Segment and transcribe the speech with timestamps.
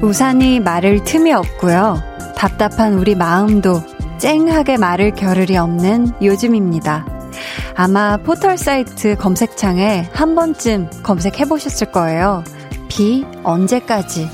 [0.00, 2.02] 우산이 말을 틈이 없고요.
[2.34, 3.82] 답답한 우리 마음도
[4.16, 7.04] 쨍하게 말을 겨를이 없는 요즘입니다.
[7.74, 12.42] 아마 포털 사이트 검색창에 한 번쯤 검색해 보셨을 거예요.
[12.98, 14.28] 비 언제까지?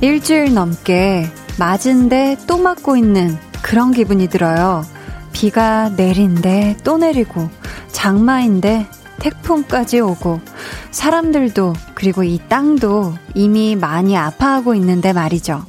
[0.00, 4.86] 일주일 넘게 맞은데 또 맞고 있는 그런 기분이 들어요.
[5.32, 7.50] 비가 내린데 또 내리고,
[7.90, 8.86] 장마인데
[9.22, 10.40] 태풍까지 오고,
[10.90, 15.64] 사람들도, 그리고 이 땅도 이미 많이 아파하고 있는데 말이죠.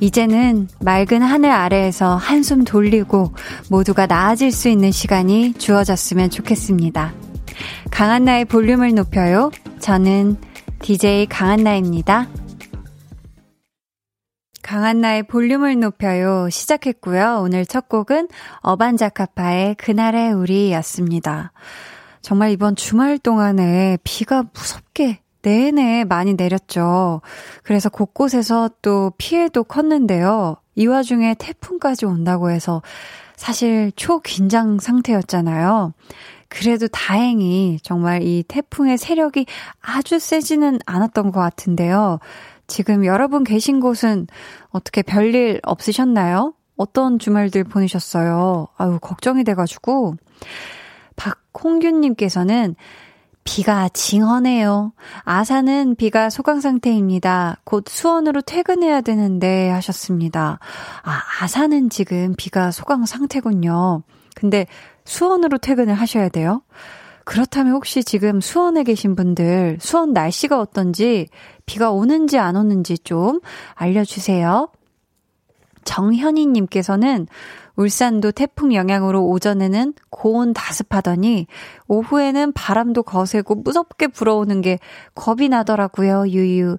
[0.00, 3.32] 이제는 맑은 하늘 아래에서 한숨 돌리고
[3.70, 7.12] 모두가 나아질 수 있는 시간이 주어졌으면 좋겠습니다.
[7.90, 9.50] 강한나의 볼륨을 높여요.
[9.78, 10.38] 저는
[10.80, 12.28] DJ 강한나입니다.
[14.62, 17.40] 강한나의 볼륨을 높여요 시작했고요.
[17.42, 18.28] 오늘 첫 곡은
[18.60, 21.52] 어반자카파의 그날의 우리였습니다.
[22.24, 27.20] 정말 이번 주말 동안에 비가 무섭게 내내 많이 내렸죠.
[27.62, 30.56] 그래서 곳곳에서 또 피해도 컸는데요.
[30.74, 32.80] 이 와중에 태풍까지 온다고 해서
[33.36, 35.92] 사실 초긴장 상태였잖아요.
[36.48, 39.44] 그래도 다행히 정말 이 태풍의 세력이
[39.82, 42.20] 아주 세지는 않았던 것 같은데요.
[42.66, 44.28] 지금 여러분 계신 곳은
[44.70, 46.54] 어떻게 별일 없으셨나요?
[46.78, 48.68] 어떤 주말들 보내셨어요?
[48.78, 50.14] 아유, 걱정이 돼가지고.
[51.16, 52.76] 박홍균님께서는
[53.44, 54.92] 비가 징하네요.
[55.22, 57.58] 아산은 비가 소강 상태입니다.
[57.64, 60.58] 곧 수원으로 퇴근해야 되는데 하셨습니다.
[61.02, 64.02] 아, 아산은 지금 비가 소강 상태군요.
[64.34, 64.66] 근데
[65.04, 66.62] 수원으로 퇴근을 하셔야 돼요?
[67.24, 71.28] 그렇다면 혹시 지금 수원에 계신 분들, 수원 날씨가 어떤지,
[71.66, 73.40] 비가 오는지 안 오는지 좀
[73.74, 74.68] 알려주세요.
[75.84, 77.26] 정현희님께서는
[77.76, 81.46] 울산도 태풍 영향으로 오전에는 고온 다습하더니
[81.88, 84.78] 오후에는 바람도 거세고 무섭게 불어오는 게
[85.14, 86.28] 겁이 나더라고요.
[86.28, 86.78] 유유.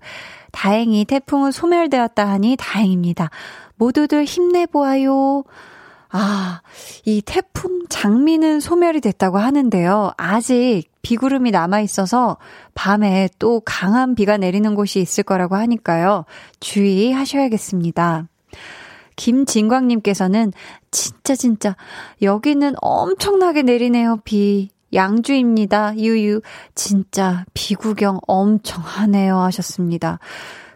[0.51, 3.29] 다행히 태풍은 소멸되었다 하니 다행입니다.
[3.75, 5.43] 모두들 힘내보아요.
[6.09, 6.61] 아,
[7.03, 10.13] 이 태풍 장미는 소멸이 됐다고 하는데요.
[10.15, 12.37] 아직 비구름이 남아 있어서
[12.73, 16.23] 밤에 또 강한 비가 내리는 곳이 있을 거라고 하니까요.
[16.61, 18.27] 주의하셔야겠습니다.
[19.15, 20.53] 김진광님께서는
[20.91, 21.75] 진짜 진짜
[22.21, 24.69] 여기는 엄청나게 내리네요, 비.
[24.93, 25.97] 양주입니다.
[25.97, 26.41] 유유.
[26.73, 29.37] 진짜 비 구경 엄청 하네요.
[29.39, 30.19] 하셨습니다.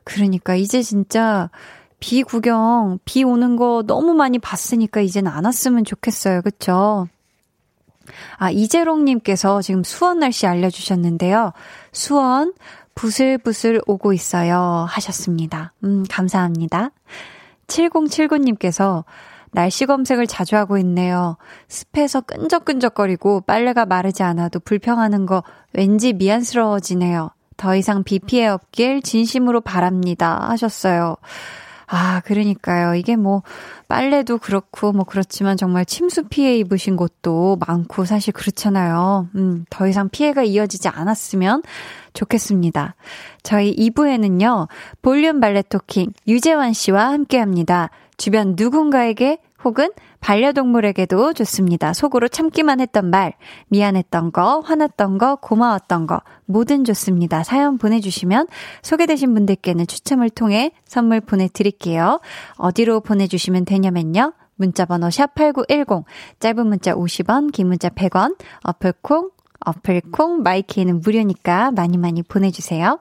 [0.03, 1.49] 그러니까 이제 진짜
[1.99, 6.41] 비 구경, 비 오는 거 너무 많이 봤으니까 이젠 안 왔으면 좋겠어요.
[6.41, 7.07] 그쵸?
[8.38, 11.53] 아, 이재롱님께서 지금 수원 날씨 알려주셨는데요.
[11.91, 12.53] 수원,
[12.95, 14.85] 부슬부슬 오고 있어요.
[14.89, 15.73] 하셨습니다.
[15.83, 16.91] 음, 감사합니다.
[17.69, 19.06] 7079님께서
[19.52, 21.38] 날씨 검색을 자주 하고 있네요.
[21.68, 25.44] 습해서 끈적끈적거리고 빨래가 마르지 않아도 불평하는 거
[25.74, 27.31] 왠지 미안스러워지네요.
[27.58, 30.47] 더 이상 비 피해 없길 진심으로 바랍니다.
[30.50, 31.18] 하셨어요.
[31.91, 32.94] 아, 그러니까요.
[32.94, 33.41] 이게 뭐,
[33.88, 39.27] 빨래도 그렇고, 뭐, 그렇지만 정말 침수 피해 입으신 곳도 많고, 사실 그렇잖아요.
[39.35, 41.63] 음, 더 이상 피해가 이어지지 않았으면
[42.13, 42.95] 좋겠습니다.
[43.41, 44.67] 저희 2부에는요,
[45.01, 47.89] 볼륨 발레 토킹 유재환 씨와 함께 합니다.
[48.17, 51.94] 주변 누군가에게 혹은 반려동물에게도 좋습니다.
[51.94, 53.34] 속으로 참기만 했던 말,
[53.68, 57.44] 미안했던 거, 화났던 거, 고마웠던 거, 뭐든 좋습니다.
[57.44, 58.47] 사연 보내주시면
[58.81, 62.20] 소개되신 분들께는 추첨을 통해 선물 보내드릴게요.
[62.56, 64.34] 어디로 보내주시면 되냐면요.
[64.56, 66.03] 문자번호 샵8910,
[66.40, 69.30] 짧은 문자 50원, 긴 문자 100원, 어플콩,
[69.66, 73.00] 어플콩, 마이K는 무료니까 많이 많이 보내주세요.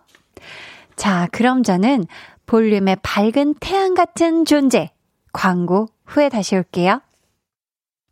[0.95, 2.07] 자, 그럼 저는
[2.47, 4.91] 볼륨의 밝은 태양 같은 존재,
[5.33, 7.01] 광고 후에 다시 올게요.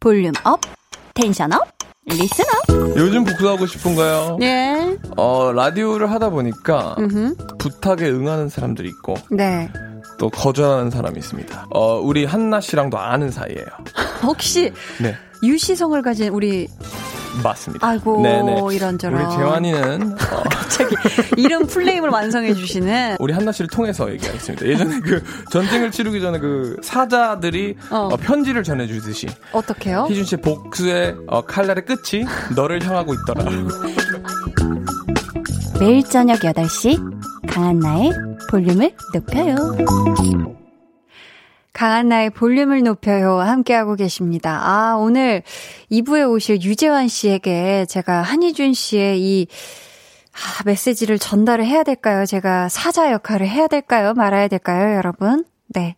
[0.01, 0.61] 볼륨 업,
[1.15, 1.63] 텐션 업,
[2.07, 2.97] 리슨 업.
[2.97, 4.37] 요즘 복수하고 싶은가요?
[4.39, 4.97] 네.
[5.17, 7.35] 어, 라디오를 하다 보니까 음흠.
[7.59, 9.69] 부탁에 응하는 사람들이 있고 네.
[10.19, 11.67] 또 거절하는 사람이 있습니다.
[11.71, 13.67] 어, 우리 한나 씨랑도 아는 사이예요.
[14.23, 15.15] 혹시 네.
[15.43, 16.69] 유시성을 가진 우리
[17.43, 17.87] 맞습니다.
[17.87, 18.61] 아이고 네네.
[18.73, 20.95] 이런저런 우리 재환이는 어, 갑자기
[21.37, 24.67] 이런 플레임을 완성해 주시는 우리 한나 씨를 통해서 얘기하겠습니다.
[24.67, 28.09] 예전에 그 전쟁을 치르기 전에 그 사자들이 어.
[28.13, 30.07] 어, 편지를 전해 주듯이 어떻게요?
[30.09, 32.25] 희준 씨의 복수의 어, 칼날의 끝이
[32.55, 33.45] 너를 향하고 있더라.
[35.79, 38.11] 매일 저녁 8시 강한나의
[38.51, 39.57] 볼륨을 높여요.
[41.77, 43.39] 강한 나의 볼륨을 높여요.
[43.39, 44.63] 함께하고 계십니다.
[44.63, 45.43] 아, 오늘
[45.93, 49.47] 2부에 오실 유재환 씨에게 제가 한희준 씨의 이
[50.33, 52.25] 아, 메시지를 전달을 해야 될까요?
[52.25, 54.15] 제가 사자 역할을 해야 될까요?
[54.15, 55.45] 말아야 될까요, 여러분?
[55.67, 55.97] 네.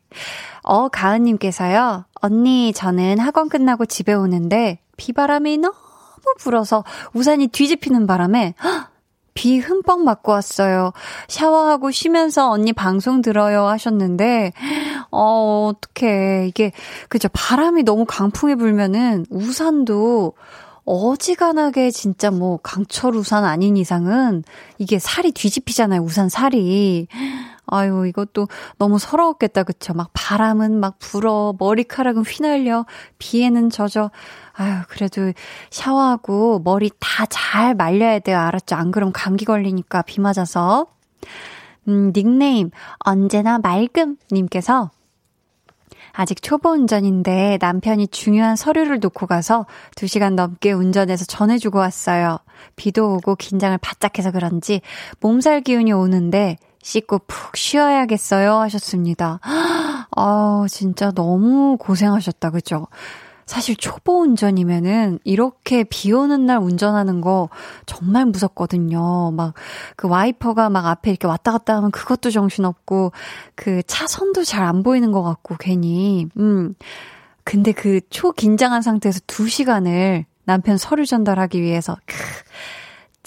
[0.64, 2.06] 어, 가은님께서요.
[2.22, 5.74] 언니, 저는 학원 끝나고 집에 오는데 비바람이 너무
[6.40, 6.82] 불어서
[7.14, 8.88] 우산이 뒤집히는 바람에 헉,
[9.38, 10.92] 비 흠뻑 맞고 왔어요.
[11.28, 14.52] 샤워하고 쉬면서 언니 방송 들어요 하셨는데,
[15.12, 16.48] 어, 어떡해.
[16.48, 16.72] 이게,
[17.08, 17.28] 그죠.
[17.32, 20.32] 바람이 너무 강풍이 불면은 우산도
[20.84, 24.42] 어지간하게 진짜 뭐 강철 우산 아닌 이상은
[24.76, 26.00] 이게 살이 뒤집히잖아요.
[26.00, 27.06] 우산 살이.
[27.70, 28.48] 아유, 이것도
[28.78, 29.62] 너무 서러웠겠다.
[29.62, 29.92] 그쵸?
[29.94, 32.86] 막 바람은 막 불어, 머리카락은 휘날려,
[33.18, 34.10] 비에는 젖어.
[34.58, 35.32] 아유, 그래도
[35.70, 38.38] 샤워하고 머리 다 잘 말려야 돼요.
[38.38, 38.76] 알았죠?
[38.76, 40.86] 안 그러면 감기 걸리니까 비 맞아서.
[41.88, 44.90] 음, 닉네임, 언제나 맑음님께서
[46.12, 52.38] 아직 초보 운전인데 남편이 중요한 서류를 놓고 가서 2시간 넘게 운전해서 전해주고 왔어요.
[52.76, 54.80] 비도 오고 긴장을 바짝 해서 그런지
[55.20, 59.38] 몸살 기운이 오는데 씻고 푹 쉬어야겠어요 하셨습니다.
[60.16, 62.50] 아, 진짜 너무 고생하셨다.
[62.50, 62.86] 그죠?
[63.48, 67.48] 사실 초보 운전이면은 이렇게 비 오는 날 운전하는 거
[67.86, 69.32] 정말 무섭거든요.
[69.32, 69.54] 막
[69.96, 73.12] 그 와이퍼가 막 앞에 이렇게 왔다 갔다 하면 그것도 정신없고
[73.54, 76.26] 그 차선도 잘 안 보이는 것 같고 괜히.
[76.36, 76.74] 음.
[77.44, 82.14] 근데 그 초긴장한 상태에서 2시간을 남편 서류 전달하기 위해서 크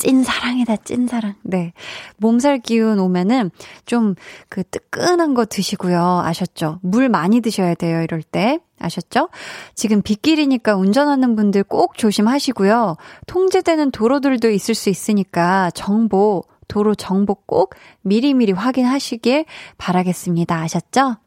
[0.01, 1.35] 찐 사랑이다, 찐 사랑.
[1.43, 1.73] 네.
[2.17, 3.51] 몸살 기운 오면은
[3.85, 4.15] 좀
[4.49, 6.21] 그 뜨끈한 거 드시고요.
[6.25, 6.79] 아셨죠?
[6.81, 8.59] 물 많이 드셔야 돼요, 이럴 때.
[8.79, 9.29] 아셨죠?
[9.75, 12.97] 지금 빗길이니까 운전하는 분들 꼭 조심하시고요.
[13.27, 19.45] 통제되는 도로들도 있을 수 있으니까 정보, 도로 정보 꼭 미리미리 확인하시길
[19.77, 20.55] 바라겠습니다.
[20.59, 21.17] 아셨죠?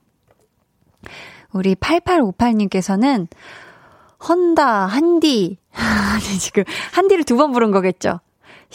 [1.52, 3.28] 우리 8858님께서는
[4.28, 5.58] 헌다, 한디.
[6.40, 8.20] 지금 한디를 두 번 부른 거겠죠?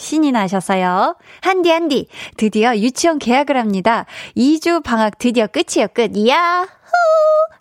[0.00, 1.14] 신이 나셨어요.
[1.42, 2.08] 한디, 한디.
[2.38, 4.06] 드디어 유치원 계약을 합니다.
[4.34, 6.12] 2주 방학 드디어 끝이에요, 끝.
[6.26, 6.66] 야호!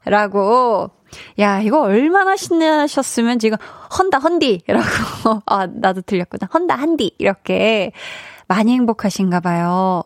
[0.06, 0.90] 라고.
[1.40, 3.58] 야, 이거 얼마나 신나셨으면 지금
[3.98, 4.62] 헌다, 헌디.
[4.68, 5.42] 라고.
[5.48, 6.48] 아, 나도 들렸구나.
[6.54, 7.14] 헌다, 한디.
[7.18, 7.92] 이렇게.
[8.48, 10.04] 많이 행복하신가 봐요.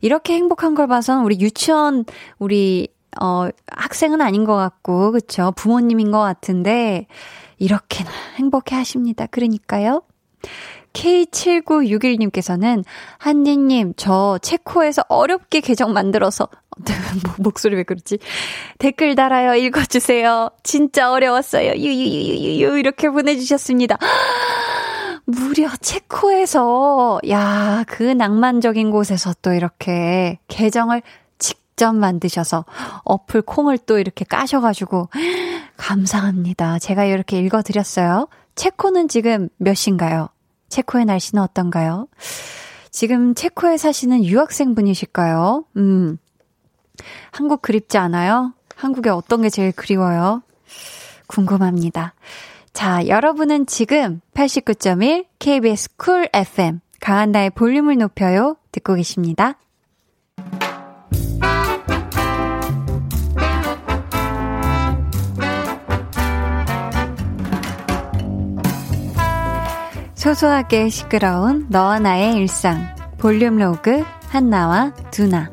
[0.00, 2.04] 이렇게 행복한 걸 봐선 우리 유치원,
[2.38, 2.88] 우리,
[3.20, 5.52] 어, 학생은 아닌 것 같고, 그쵸?
[5.56, 7.06] 부모님인 것 같은데,
[7.58, 9.26] 이렇게나 행복해 하십니다.
[9.26, 10.02] 그러니까요.
[10.92, 12.84] K7961님께서는
[13.18, 16.48] 한니님, 저 체코에서 어렵게 계정 만들어서
[17.24, 18.18] 뭐, 목소리 왜 그렇지?
[18.78, 19.54] 댓글 달아요.
[19.54, 20.50] 읽어주세요.
[20.62, 21.72] 진짜 어려웠어요.
[21.72, 23.98] 유유유유유 이렇게 보내주셨습니다.
[25.24, 31.02] 무려 체코에서 야, 그 낭만적인 곳에서 또 이렇게 계정을
[31.38, 32.64] 직접 만드셔서
[33.04, 35.08] 어플 콩을 또 이렇게 까셔가지고
[35.76, 36.78] 감사합니다.
[36.78, 38.28] 제가 이렇게 읽어드렸어요.
[38.54, 40.28] 체코는 지금 몇 시인가요?
[40.72, 42.08] 체코의 날씨는 어떤가요?
[42.90, 45.66] 지금 체코에 사시는 유학생 분이실까요?
[45.76, 46.16] 음.
[47.30, 48.54] 한국 그립지 않아요?
[48.74, 50.42] 한국에 어떤 게 제일 그리워요?
[51.26, 52.14] 궁금합니다.
[52.72, 59.58] 자, 여러분은 지금 89.1 KBS 쿨 FM 강한나의 볼륨을 높여요 듣고 계십니다.
[70.22, 72.94] 소소하게 시끄러운 너와 나의 일상.
[73.18, 75.50] 볼륨 로그 한나와 두나.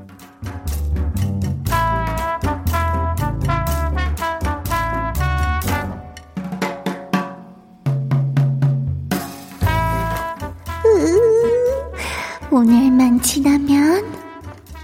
[12.52, 14.04] 오늘만 지나면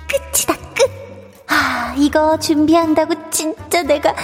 [0.09, 0.89] 끝이다 끝.
[1.47, 4.15] 아 이거 준비한다고 진짜 내가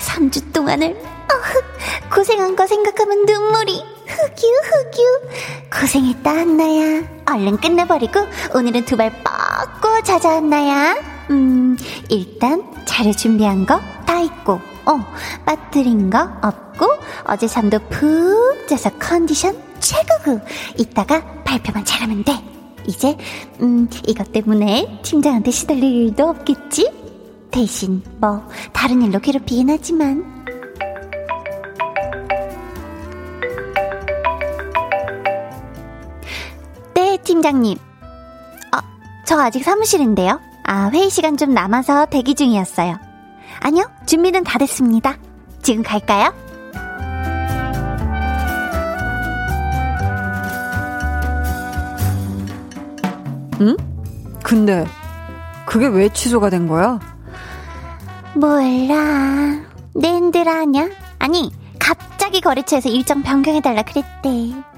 [0.00, 5.80] 3주 동안을 어, 고생한 거 생각하면 눈물이 흑유 흑유.
[5.80, 7.02] 고생했다 한나야.
[7.30, 8.20] 얼른 끝내버리고
[8.54, 10.96] 오늘은 두 발 뻗고 자자 한나야.
[11.30, 11.76] 음
[12.08, 15.00] 일단 자료 준비한 거 다 있고 어
[15.46, 16.86] 빠뜨린 거 없고
[17.24, 20.40] 어제 잠도 푹 자서 컨디션 최고고.
[20.78, 22.32] 이따가 발표만 잘하면 돼.
[22.86, 23.16] 이제
[23.62, 26.92] 음 이것 때문에 팀장한테 시달릴 일도 없겠지?
[27.50, 30.33] 대신 뭐 다른 일로 괴롭히긴 하지만
[37.44, 37.76] 팀장님.
[37.76, 38.78] 어,
[39.26, 40.40] 저 아직 사무실인데요.
[40.64, 42.98] 아, 회의 시간 좀 남아서 대기 중이었어요.
[43.60, 45.16] 아니요, 준비는 다 됐습니다.
[45.62, 46.32] 지금 갈까요?
[53.60, 53.76] 응?
[54.42, 54.86] 근데
[55.66, 56.98] 그게 왜 취소가 된 거야?
[58.34, 59.60] 몰라.
[59.94, 60.88] 낸들 아냐?
[61.18, 64.73] 아니, 갑자기 거래처에서 일정 변경해달라 그랬대.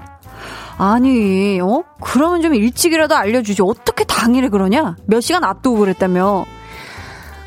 [0.77, 1.83] 아니, 어?
[2.01, 3.61] 그러면 좀 일찍이라도 알려주지.
[3.63, 4.95] 어떻게 당일에 그러냐?
[5.05, 6.45] 몇 시간 앞두고 그랬다며.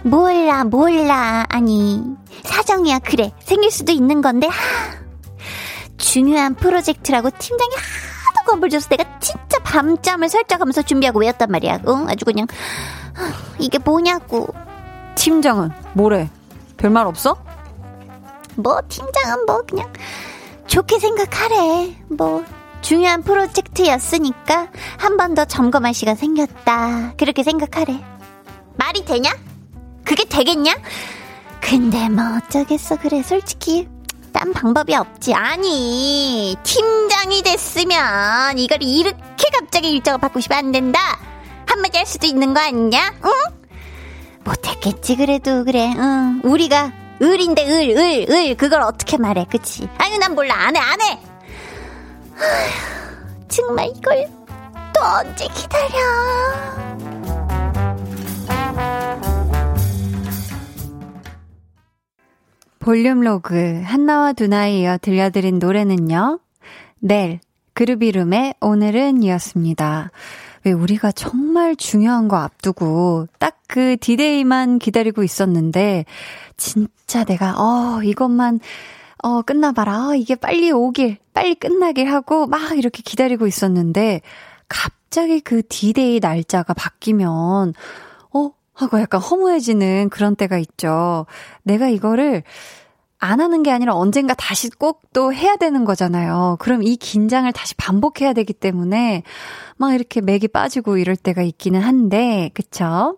[0.02, 1.46] 몰라, 몰라.
[1.48, 2.02] 아니,
[2.42, 3.00] 사정이야.
[3.00, 3.32] 그래.
[3.40, 4.54] 생길 수도 있는 건데, 하.
[5.96, 11.80] 중요한 프로젝트라고 팀장이 하도 겁을 줘서 내가 진짜 밤잠을 설정하면서 준비하고 외웠단 말이야.
[11.86, 12.06] 응?
[12.08, 12.46] 아주 그냥,
[13.58, 14.48] 이게 뭐냐고.
[15.14, 16.30] 팀장은 뭐래?
[16.78, 17.36] 별말 없어?
[18.56, 19.92] 뭐, 팀장은 뭐, 그냥,
[20.66, 21.94] 좋게 생각하래.
[22.08, 22.42] 뭐,
[22.80, 24.68] 중요한 프로젝트였으니까
[24.98, 27.14] 한 번 더 점검할 시간 생겼다.
[27.16, 28.02] 그렇게 생각하래.
[28.76, 29.30] 말이 되냐?
[30.04, 30.74] 그게 되겠냐?
[31.60, 32.96] 근데 뭐 어쩌겠어.
[32.96, 33.88] 그래, 솔직히.
[34.32, 35.34] 딴 방법이 없지.
[35.34, 40.98] 아니, 팀장이 됐으면 이걸 이렇게 갑자기 일정을 바꾸시면 안 된다.
[41.66, 43.12] 한마디 할 수도 있는 거 아니냐?
[43.24, 43.30] 응?
[44.44, 46.40] 못했겠지, 그래도, 그래, 응.
[46.44, 48.56] 우리가 을인데, 을, 을, 을.
[48.56, 49.88] 그걸 어떻게 말해, 그치?
[49.98, 50.54] 아니, 난 몰라.
[50.54, 51.18] 안 해, 안 해!
[53.48, 54.26] 정말 이걸
[54.94, 55.98] 또 언제 기다려?
[62.78, 66.40] 볼륨 로그 한나와 두나에 이어 들려드린 노래는요.
[67.00, 67.40] 넬
[68.02, 70.10] 이름의 오늘은 이었습니다.
[70.64, 76.04] 왜 우리가 정말 중요한 거 앞두고 딱 그 디데이만 기다리고 있었는데
[76.56, 78.58] 진짜 내가 어 이것만
[79.22, 84.22] 어 끝나봐라 어, 이게 빨리 오길 빨리 끝나길 하고 막 이렇게 기다리고 있었는데
[84.68, 87.74] 갑자기 그 디데이 날짜가 바뀌면
[88.32, 91.26] 어 하고 약간 허무해지는 그런 때가 있죠.
[91.64, 92.42] 내가 이거를
[93.18, 96.56] 안 하는 게 아니라 언젠가 다시 꼭 또 해야 되는 거잖아요.
[96.60, 99.22] 그럼 이 긴장을 다시 반복해야 되기 때문에
[99.76, 103.16] 막 이렇게 맥이 빠지고 이럴 때가 있기는 한데, 그쵸?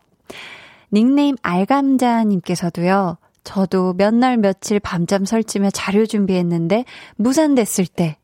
[0.92, 6.84] 닉네임 알감자님께서도요, 저도 몇 날 며칠 밤잠 설치며 자료 준비했는데,
[7.16, 8.18] 무산됐을 때,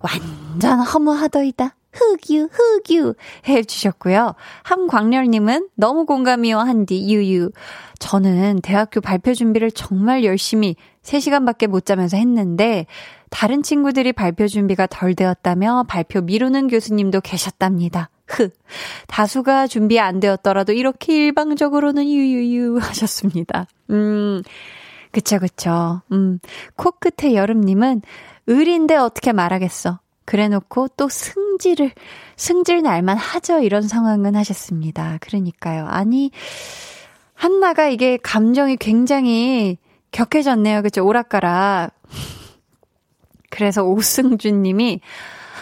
[0.00, 1.76] 완전 허무하더이다.
[1.92, 3.14] 흑유, 흑유
[3.46, 4.34] 해주셨고요.
[4.62, 7.50] 함광렬님은 너무 공감이요, 한디, 유유.
[7.98, 12.86] 저는 대학교 발표 준비를 정말 열심히 3시간밖에 못 자면서 했는데,
[13.30, 18.08] 다른 친구들이 발표 준비가 덜 되었다며 발표 미루는 교수님도 계셨답니다.
[18.26, 18.50] 흐.
[19.08, 23.66] 다수가 준비 안 되었더라도 이렇게 일방적으로는 유유유 하셨습니다.
[23.90, 24.42] 음,
[25.10, 26.02] 그쵸, 그쵸.
[26.12, 26.38] 음,
[26.76, 28.02] 코끝의 여름님은
[28.48, 30.00] 을인데 어떻게 말하겠어.
[30.24, 31.92] 그래 놓고 또 승질을,
[32.36, 33.60] 승질 날만 하죠.
[33.60, 35.18] 이런 상황은 하셨습니다.
[35.20, 35.86] 그러니까요.
[35.86, 36.30] 아니,
[37.34, 39.78] 한나가 이게 감정이 굉장히
[40.12, 40.82] 격해졌네요.
[40.82, 41.04] 그쵸?
[41.04, 41.90] 오락가락.
[43.50, 45.00] 그래서 오승준 님이,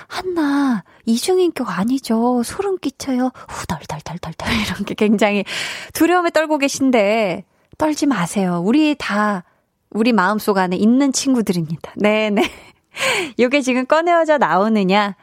[0.09, 2.43] 한나, 이중인격 아니죠.
[2.43, 3.31] 소름 끼쳐요.
[3.49, 4.49] 후덜덜덜덜덜.
[4.77, 5.45] 이렇게 굉장히
[5.93, 7.45] 두려움에 떨고 계신데,
[7.79, 8.63] 떨지 마세요.
[8.65, 9.45] 우리 다,
[9.91, 11.93] 우리 마음속 안에 있는 친구들입니다.
[11.97, 12.43] 네네.
[13.39, 15.17] 요게 지금 꺼내어져 나오느냐.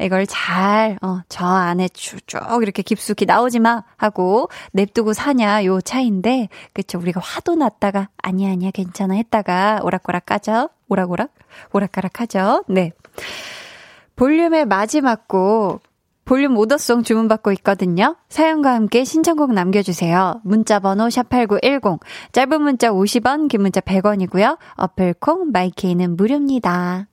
[0.00, 2.20] 이걸 잘, 어, 저 안에 쭉
[2.62, 6.98] 이렇게 깊숙이 나오지 마 하고 냅두고 사냐 요 차인데, 그쵸.
[6.98, 10.70] 우리가 화도 났다가, 아니야, 아니야, 괜찮아 했다가 오락오락 까죠?
[10.88, 11.30] 오락오락?
[11.72, 12.64] 오락가락 하죠?
[12.68, 12.92] 네.
[14.18, 15.80] 볼륨의 마지막 곡,
[16.24, 18.16] 볼륨 오더송 주문받고 있거든요.
[18.28, 20.40] 사연과 함께 신청곡 남겨주세요.
[20.42, 22.00] 문자번호 샵8910,
[22.32, 24.58] 짧은 문자 50원, 긴 문자 100원이고요.
[24.74, 27.06] 어플콩, 마이케이는 무료입니다.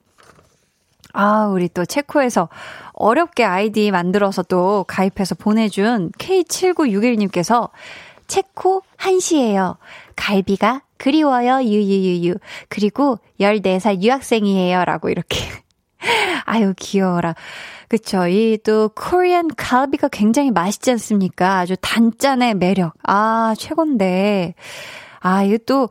[1.14, 2.50] 아, 우리 또 체코에서
[2.94, 7.70] 어렵게 아이디 만들어서 또 가입해서 보내준 K7961님께서
[8.26, 9.78] 체코 한시예요.
[10.16, 11.62] 갈비가 그리워요.
[11.62, 12.34] 유유유유.
[12.68, 14.86] 그리고 14살 유학생이에요.
[14.86, 15.38] 라고 이렇게.
[16.46, 17.36] 아유, 귀여워라.
[17.88, 18.28] 그쵸.
[18.28, 21.60] 이 또 코리안 갈비가 굉장히 맛있지 않습니까?
[21.60, 22.94] 아주 단짠의 매력.
[23.04, 24.56] 아, 최곤데.
[25.20, 25.90] 아, 이거 또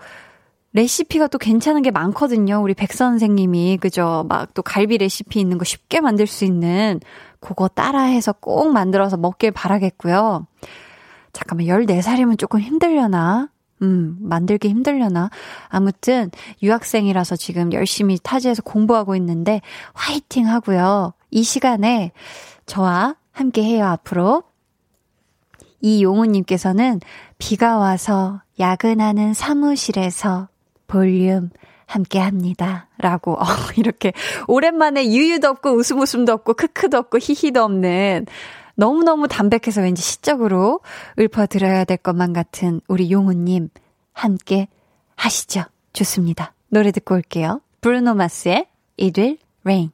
[0.72, 2.60] 레시피가 또 괜찮은 게 많거든요.
[2.62, 3.78] 우리 백 선생님이.
[3.80, 4.26] 그죠?
[4.28, 7.00] 막 또 갈비 레시피 있는 거 쉽게 만들 수 있는
[7.40, 10.46] 그거 따라해서 꼭 만들어서 먹길 바라겠고요.
[11.32, 13.48] 잠깐만, 14살이면 조금 힘들려나?
[13.84, 15.30] 음, 만들기 힘들려나?
[15.68, 16.30] 아무튼,
[16.62, 19.60] 유학생이라서 지금 열심히 타지에서 공부하고 있는데,
[19.92, 21.12] 화이팅 하고요.
[21.30, 22.12] 이 시간에
[22.66, 24.44] 저와 함께 해요, 앞으로.
[25.80, 27.00] 이용우님께서는
[27.36, 30.48] 비가 와서 야근하는 사무실에서
[30.86, 31.50] 볼륨
[31.86, 32.88] 함께 합니다.
[32.98, 33.44] 라고, 어,
[33.76, 34.12] 이렇게
[34.48, 38.26] 오랜만에 유유도 없고 웃음 웃음도 없고 크크도 없고 히히도 없는
[38.74, 40.80] 너무너무 담백해서 왠지 시적으로
[41.18, 43.68] 읊어드려야 될 것만 같은 우리 용우님
[44.12, 44.68] 함께
[45.16, 45.64] 하시죠.
[45.92, 46.54] 좋습니다.
[46.68, 47.60] 노래 듣고 올게요.
[47.80, 48.66] 브루노 마스의
[49.00, 49.93] It Will Rain.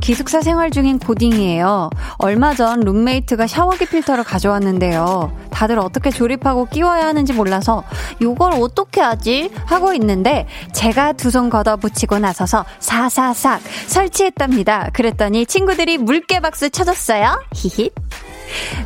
[0.00, 1.90] 기숙사 생활 중인 고딩이에요.
[2.18, 5.36] 얼마 전 룸메이트가 샤워기 필터를 가져왔는데요.
[5.50, 7.84] 다들 어떻게 조립하고 끼워야 하는지 몰라서
[8.20, 9.50] 이걸 어떻게 하지?
[9.66, 14.90] 하고 있는데 제가 두 손 걷어 붙이고 나서서 사사삭 설치했답니다.
[14.92, 17.40] 그랬더니 친구들이 물개 박수 쳐줬어요.
[17.54, 17.90] 히히.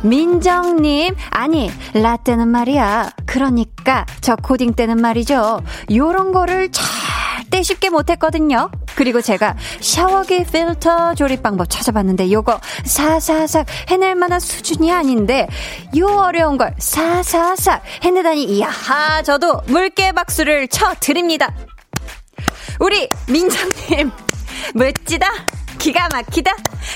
[0.03, 3.09] 민정님, 아니, 라떼는 말이야.
[3.25, 5.61] 그러니까, 저 코딩 때는 말이죠.
[5.91, 6.69] 요런 거를
[7.55, 8.69] 절대 쉽게 못했거든요.
[8.95, 15.47] 그리고 제가 샤워기 필터 조립 방법 찾아봤는데 요거 사사삭 해낼 만한 수준이 아닌데
[15.97, 18.69] 요 어려운 걸 사사삭 해내다니 이야
[19.23, 21.53] 저도 물개 박수를 쳐드립니다.
[22.79, 24.11] 우리 민정님
[24.73, 25.27] 멋지다
[25.77, 26.55] 기가 막히다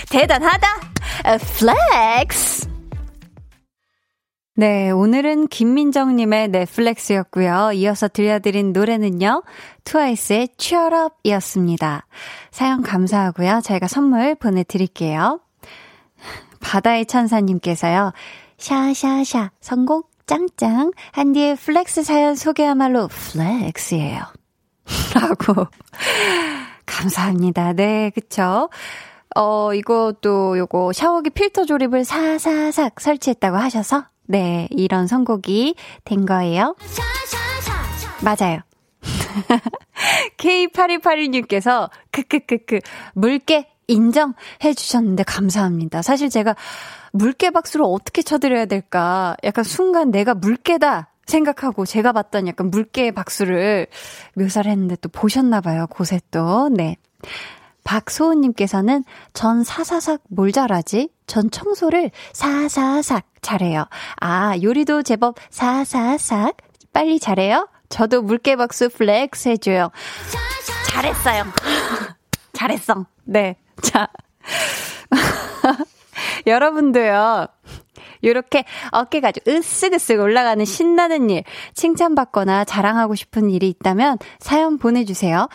[0.10, 0.68] 대단하다
[1.58, 2.69] flex
[4.60, 7.72] 네, 오늘은 김민정님의 flex였고요.
[7.76, 9.42] 이어서 들려드린 노래는요.
[9.86, 12.06] 트와이스의 Cheer Up 이었습니다.
[12.52, 13.62] 사연 감사하고요.
[13.64, 15.40] 저희가 선물 보내드릴게요.
[16.60, 18.12] 바다의 천사님께서요.
[18.58, 24.24] 샤샤샤 성공 짱짱 한디의 flex 사연 소개야말로 flex예요.
[25.16, 25.68] 라고
[26.86, 27.72] 감사합니다.
[27.72, 28.70] 네, 그쵸?
[29.38, 35.74] 어, 이것도 요거 샤워기 필터 조립을 사사삭 설치했다고 하셔서 네, 이런 선곡이
[36.06, 36.76] 된 거예요.
[38.24, 38.60] 맞아요.
[40.38, 42.80] K8281님께서 크크크크
[43.16, 46.04] 물개 인정해 주셨는데 감사합니다.
[46.04, 46.56] 사실 제가
[47.12, 53.88] 물개 박수를 어떻게 쳐드려야 될까 약간 순간 내가 물개다 생각하고 제가 봤던 약간 물개 박수를
[54.36, 55.88] 묘사를 했는데 또 보셨나 봐요.
[55.90, 56.70] 곳에 또.
[56.70, 56.98] 네.
[57.84, 61.10] 박소은님께서는 전 사사삭 뭘 잘하지?
[61.28, 63.86] 전 청소를 사사삭 잘해요.
[64.20, 66.58] 아, 요리도 제법 사사삭
[66.94, 67.68] 빨리 잘해요?
[67.90, 69.92] 저도 물개박수 flex 해줘요.
[70.88, 71.44] 잘했어요.
[72.54, 73.06] 잘했어.
[73.24, 73.56] 네.
[73.82, 74.08] 자.
[76.48, 77.48] 여러분도요.
[78.24, 85.48] 요렇게 어깨가 아주 으쓱으쓱 올라가는 신나는 일, 칭찬받거나 자랑하고 싶은 일이 있다면 사연 보내주세요.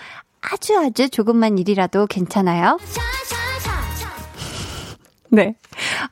[0.51, 2.79] 아주 아주 조그만 일이라도 괜찮아요.
[5.31, 5.57] 네.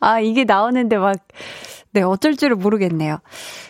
[0.01, 1.17] 아, 이게 나오는데 막,
[1.93, 3.19] 네, 어쩔 줄을 모르겠네요.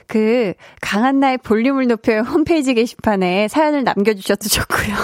[0.06, 4.94] 그, 강한 나의 볼륨을 높여 홈페이지 게시판에 사연을 남겨주셔도 좋고요.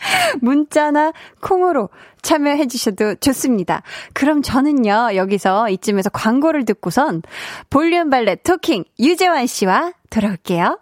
[0.40, 1.90] 문자나 콩으로
[2.22, 3.82] 참여해 주셔도 좋습니다.
[4.14, 7.22] 그럼 저는요, 여기서 이쯤에서 광고를 듣고선
[7.68, 10.78] 볼륨 발레 토킹 유재환 씨와 돌아올게요.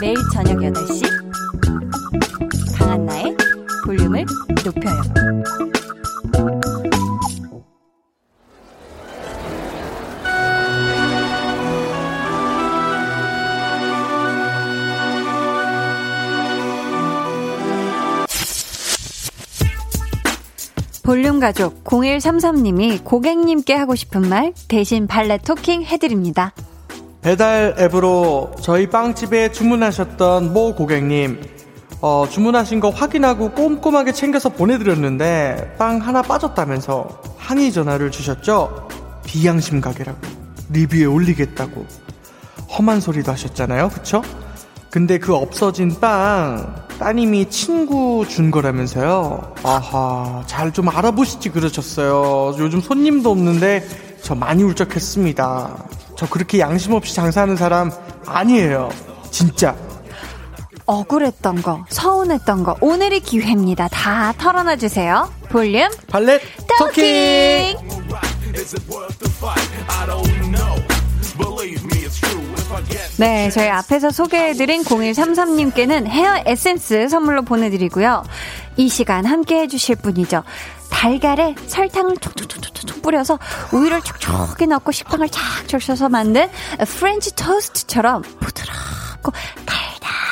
[0.00, 1.02] 매일 저녁 8시
[2.78, 3.36] 강한나의
[3.84, 4.24] 볼륨을
[4.64, 5.02] 높여요.
[21.02, 26.52] 볼륨 가족 0133님이 고객님께 하고 싶은 말 대신 발레 토킹 해드립니다.
[27.22, 31.40] 배달 앱으로 저희 빵집에 주문하셨던 모 고객님,
[32.00, 38.88] 어, 주문하신 거 확인하고 꼼꼼하게 챙겨서 보내드렸는데 빵 하나 빠졌다면서 항의 전화를 주셨죠?
[39.26, 40.18] 비양심 가게라고
[40.70, 41.84] 리뷰에 올리겠다고
[42.78, 44.22] 험한 소리도 하셨잖아요, 그쵸?
[44.90, 49.54] 근데 그 없어진 빵 따님이 친구 준 거라면서요.
[49.62, 52.56] 아하, 잘 좀 알아보시지 그러셨어요.
[52.58, 53.86] 요즘 손님도 없는데
[54.22, 55.84] 저 많이 울적했습니다.
[56.20, 57.90] 저 그렇게 양심 없이 장사하는 사람
[58.26, 58.90] 아니에요.
[59.30, 59.74] 진짜.
[60.84, 63.88] 억울했던 거, 서운했던 거, 오늘이 기회입니다.
[63.88, 65.32] 다 털어놔 주세요.
[65.48, 66.42] 볼륨 발렛
[66.78, 67.74] 토킹!
[73.18, 78.24] 네, 저희 앞에서 소개해드린 0133님께는 헤어 에센스 선물로 보내드리고요.
[78.76, 80.42] 이 시간 함께 해주실 분이죠.
[80.90, 83.38] 달걀에 설탕을 촉촉촉촉 뿌려서
[83.72, 86.48] 우유를 촉촉히 넣고 식빵을 착 적셔서 만든
[86.98, 89.32] 프렌치 토스트처럼 부드럽고
[89.64, 89.89] 달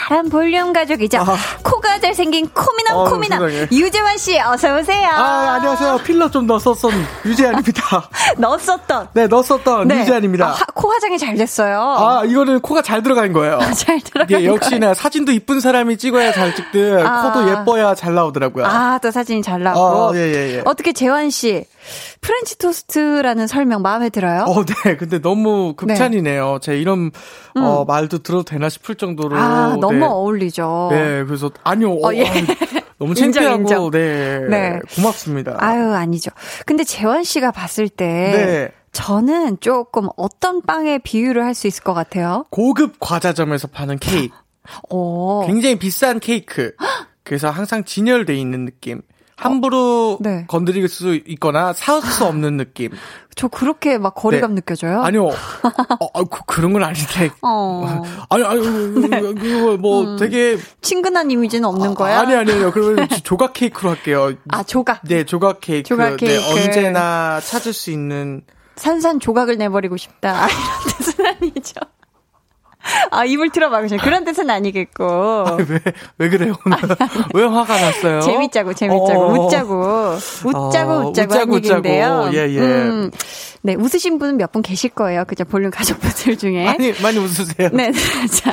[0.09, 1.19] 달한 볼륨 가족이죠.
[1.19, 1.37] 아.
[1.63, 3.69] 코가 잘생긴 코미남 어, 코미남 세상에.
[3.71, 5.07] 유재환 씨 어서 오세요.
[5.11, 5.99] 아, 안녕하세요.
[5.99, 6.91] 필러 좀 넣었었던
[7.27, 8.09] 유재환입니다.
[8.39, 9.09] 넣었었던.
[9.13, 10.47] 네, 넣었었던 유재환입니다.
[10.47, 11.79] 아, 화- 코 화장이 잘 됐어요.
[11.99, 13.59] 아, 이거는 코가 잘 들어간 거예요.
[13.77, 17.23] 잘 들어간 예, 역시나 사진도 이쁜 사람이 찍어야 잘 찍듯 아.
[17.31, 18.65] 코도 예뻐야 잘 나오더라고요.
[18.65, 19.81] 아, 또 사진이 잘 나오고.
[19.81, 20.63] 어, 예, 예, 예.
[20.65, 21.67] 어떻게 재환 씨
[22.21, 24.45] 프렌치 토스트라는 설명 마음에 들어요?
[24.47, 24.97] 어, 네.
[24.97, 26.59] 근데 너무 극찬이네요.
[26.63, 27.11] 제 이런
[27.57, 29.37] 어, 말도 들어도 되나 싶을 정도로.
[29.37, 29.41] 음.
[29.41, 30.05] 아, 너무 네.
[30.07, 30.89] 어울리죠.
[30.93, 31.93] 네, 그래서 아니요.
[32.03, 32.27] 어, 예.
[32.27, 32.45] 아유,
[32.99, 33.91] 너무 인정, 창피하고 인정.
[33.91, 34.41] 네.
[34.49, 34.79] 네.
[34.97, 35.57] 고맙습니다.
[35.59, 36.31] 아유, 아니죠.
[36.67, 38.69] 근데 재환 씨가 봤을 때 네.
[38.93, 42.45] 저는 조금 어떤 빵에 비유를 할 수 있을 것 같아요.
[42.51, 44.35] 고급 과자점에서 파는 케이크.
[44.91, 45.45] 오.
[45.47, 46.73] 굉장히 비싼 케이크.
[47.25, 49.03] 그래서 항상 진열돼 있는 느낌.
[49.39, 50.45] 함부로 네.
[50.49, 52.91] 건드릴 수 있거나 살수 없는 느낌.
[53.37, 54.61] 저 그렇게 막 거리감 네.
[54.61, 55.01] 느껴져요?
[55.03, 55.29] 아니요.
[56.01, 57.31] 어, 아, 그, 그런 건 아닌데.
[57.43, 58.03] 어.
[58.31, 60.59] 아니, 아니, 그거 뭐 되게.
[60.81, 62.19] 친근한 이미지는 없는 거야?
[62.21, 62.73] 아니, 아니에요.
[62.73, 64.33] 그러면 조각 케이크로 할게요.
[64.49, 65.03] 아, 조각.
[65.05, 65.89] 네, 조각 케이크.
[65.89, 66.35] 조각 케이크.
[66.35, 68.43] 네, 언제나 찾을 수 있는.
[68.75, 70.45] 산산 조각을 내버리고 싶다.
[70.45, 71.81] 아, 이런 뜻은 아니죠.
[73.11, 74.01] 아, 입을 틀어 막으시네.
[74.03, 75.45] 그런 뜻은 아니겠고.
[75.69, 75.81] 왜,
[76.19, 76.55] 왜 그래요?
[77.35, 78.21] 왜 화가 났어요?
[78.21, 79.33] 재밌자고, 재밌자고, 어.
[79.47, 80.17] 웃자고.
[80.45, 81.55] 웃자고, 어, 웃자고, 웃자고.
[81.55, 81.89] 웃자고.
[82.35, 82.59] 예, 예.
[82.61, 83.11] 음,
[83.63, 85.25] 네, 웃으신 분은 몇 분 계실 거예요.
[85.27, 85.45] 그죠?
[85.45, 86.65] 볼륨 가족분들 중에.
[86.65, 87.69] 많이, 많이 웃으세요.
[87.75, 88.27] 네, 네.
[88.29, 88.53] 자.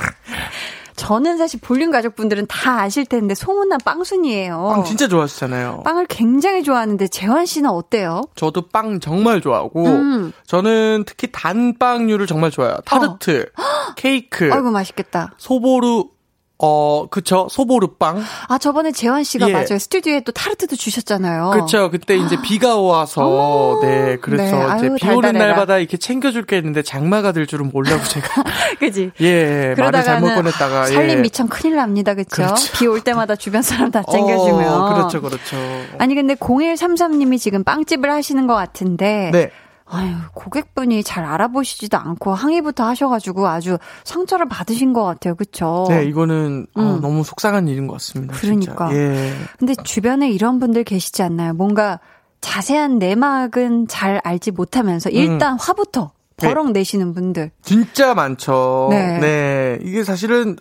[0.96, 4.72] 저는 사실 볼륨 가족분들은 다 아실 텐데 소문난 빵순이에요.
[4.74, 5.82] 빵 진짜 좋아하시잖아요.
[5.84, 8.22] 빵을 굉장히 좋아하는데 재환 씨는 어때요?
[8.36, 10.32] 저도 빵 정말 좋아하고, 음.
[10.46, 12.78] 저는 특히 단빵류를 정말 좋아해요.
[12.86, 13.52] 타르트,
[13.96, 15.34] 케이크, 아이고 맛있겠다.
[15.38, 16.10] 소보루,
[16.58, 17.48] 어, 그쵸.
[17.52, 18.24] 소보루빵.
[18.48, 19.54] 아 저번에 재환 씨가 예.
[19.54, 21.52] 맞아요 스튜디오에 또 타르트도 주셨잖아요.
[21.54, 21.92] 그쵸.
[21.92, 23.82] 그때 이제 비가 와서, 어머.
[23.86, 24.18] 네.
[24.22, 24.76] 그래서 네.
[24.78, 25.34] 이제 아유, 비 오는.
[25.34, 28.44] 날마다 이렇게 챙겨줄 게 있는데 장마가 될 줄은 몰라고 제가.
[28.80, 29.12] 그지.
[29.22, 30.86] 예, 말을 잘못 꺼냈다가.
[30.86, 31.22] 살림 예.
[31.22, 32.30] 미참 큰일 납니다, 그쵸?
[32.44, 32.74] 그렇죠.
[32.78, 34.68] 비올 때마다 주변 사람 다 챙겨주면.
[34.68, 35.58] 어, 그렇죠, 그렇죠.
[35.98, 39.30] 아니 근데 0133님이 지금 빵집을 하시는 것 같은데.
[39.34, 39.52] 네.
[39.88, 45.86] 아유 고객분이 잘 알아보시지도 않고 항의부터 하셔가지고 아주 상처를 받으신 것 같아요, 그쵸?
[45.90, 47.02] 네, 이거는 어, 음.
[47.02, 48.36] 너무 속상한 일인 것 같습니다.
[48.36, 48.92] 그러니까.
[48.94, 49.32] 예.
[49.60, 51.54] 근데 주변에 이런 분들 계시지 않나요?
[51.54, 52.00] 뭔가
[52.42, 56.10] 자세한 내막은 잘 알지 못하면서 일단 화부터 음.
[56.38, 56.48] 네.
[56.48, 57.52] 버럭 내시는 분들.
[57.62, 58.88] 진짜 많죠.
[58.92, 59.20] 네.
[59.20, 59.80] 네.
[59.84, 60.58] 이게 사실은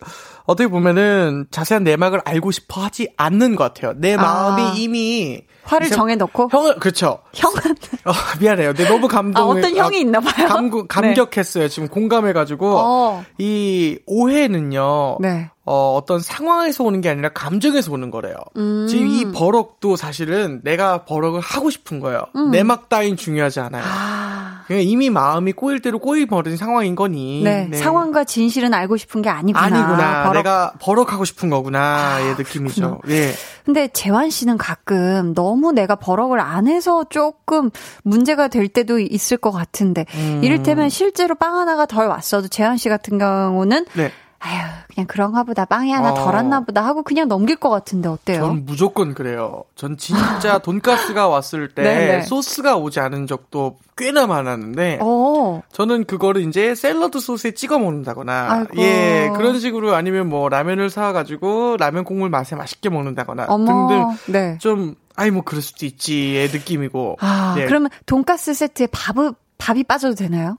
[0.46, 3.94] 어떻게 보면은 자세한 내막을 알고 싶어 하지 않는 것 같아요.
[3.96, 4.18] 내 아.
[4.20, 7.20] 마음이 이미 화를 이상- 정해 놓고 형을 그렇죠.
[7.32, 7.56] 형은
[8.04, 8.74] 어, 미안해요.
[8.74, 9.42] 네, 너무 감동.
[9.42, 10.46] 아, 어떤 형이 있나 봐요.
[10.48, 11.68] 감, 감격했어요.
[11.68, 13.24] 지금 공감해가지고 어.
[13.38, 15.16] 이 오해는요.
[15.20, 15.50] 네.
[15.64, 18.34] 어, 어떤 상황에서 오는 게 아니라 감정에서 오는 거래요.
[18.58, 18.86] 음.
[18.86, 22.24] 지금 이 버럭도 사실은 내가 버럭을 하고 싶은 거예요.
[22.52, 23.82] 내막 따윈 중요하지 않아요.
[23.82, 23.88] 음.
[23.90, 24.53] 아.
[24.66, 27.42] 그냥 이미 마음이 꼬일 대로 꼬이버린 상황인 거니.
[27.42, 29.64] 네, 상황과 진실은 알고 싶은 게 아니구나.
[29.64, 30.22] 아니구나.
[30.24, 30.34] 버럭.
[30.34, 32.20] 내가 버럭하고 싶은 거구나.
[32.20, 33.00] 의 느낌이죠.
[33.08, 33.32] 예.
[33.64, 37.70] 근데 재환 씨는 가끔 너무 내가 버럭을 안 해서 조금
[38.02, 40.40] 문제가 될 때도 있을 것 같은데 음.
[40.42, 44.12] 이를테면 실제로 빵 하나가 덜 왔어도 재환 씨 같은 경우는 네.
[44.46, 44.60] 아유
[44.94, 46.14] 그냥 그런가 보다 빵이 하나 어.
[46.14, 48.40] 덜 왔나 보다 하고 그냥 넘길 것 같은데 어때요?
[48.42, 49.64] 전 무조건 그래요.
[49.74, 52.22] 전 진짜 돈가스가 왔을 때 네네.
[52.22, 55.62] 소스가 오지 않은 적도 꽤나 많았는데 어.
[55.72, 58.82] 저는 그거를 이제 샐러드 소스에 찍어 먹는다거나 아이고.
[58.82, 63.64] 예 그런 식으로 아니면 뭐 라면을 사 가지고 라면 국물 맛에 맛있게 먹는다거나 어머.
[63.88, 64.58] 등등 네.
[64.58, 67.64] 좀 아이 뭐 그럴 수도 있지의 느낌이고 아, 예.
[67.64, 70.58] 그러면 돈가스 세트에 밥은 밥이 빠져도 되나요?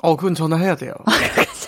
[0.00, 0.92] 어 그건 저는 해야 돼요.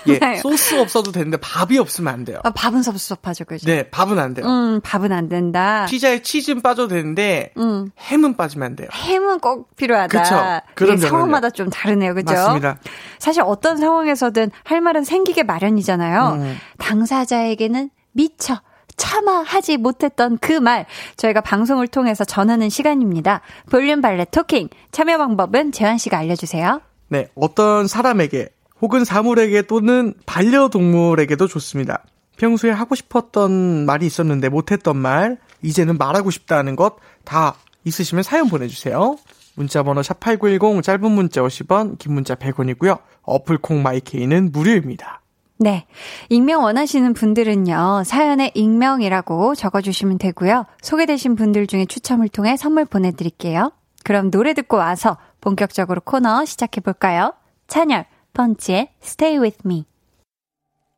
[0.09, 0.37] 예.
[0.37, 2.41] 소스 없어도 되는데 밥이 없으면 안 돼요.
[2.45, 3.67] 아, 밥은 섭섭하죠, 그죠?
[3.67, 4.47] 네 밥은 안 돼요.
[4.47, 5.87] 음, 밥은 안 된다.
[5.89, 7.91] 피자에 치즈는 빠져도 되는데 음.
[7.99, 8.89] 햄은 빠지면 안 돼요.
[8.93, 10.23] 햄은 꼭 필요하다.
[10.23, 10.35] 그쵸.
[10.35, 12.33] 이게 그런 상황마다 좀 다르네요, 그죠?
[12.35, 12.79] 맞습니다.
[13.19, 16.39] 사실 어떤 상황에서든 할 말은 생기게 마련이잖아요.
[16.41, 16.57] 음.
[16.79, 18.61] 당사자에게는 미처
[18.97, 20.87] 차마 하지 못했던 그 말
[21.19, 23.43] 저희가 방송을 통해서 전하는 시간입니다.
[23.71, 26.81] 볼륨 발레 토킹 참여 방법은 재환 씨가 알려주세요.
[27.09, 28.49] 네, 어떤 사람에게
[28.83, 32.03] 혹은 사물에게 또는 반려동물에게도 좋습니다.
[32.37, 39.19] 평소에 하고 싶었던 말이 있었는데 못했던 말, 이제는 말하고 싶다는 것 다 있으시면 사연 보내주세요.
[39.57, 42.99] 문자번호 샵8910, 짧은 문자 50원, 긴 문자 100원이고요.
[43.23, 45.21] 어플콩 마이케이는 무료입니다.
[45.59, 45.87] 네.
[46.29, 50.67] 익명 원하시는 분들은요, 사연에 익명이라고 적어주시면 되고요.
[50.83, 53.73] 소개되신 분들 중에 추첨을 통해 선물 보내드릴게요.
[54.05, 57.33] 그럼 노래 듣고 와서 본격적으로 코너 시작해볼까요?
[57.67, 58.05] 찬열,
[58.37, 59.87] 펀치의 Stay With Me.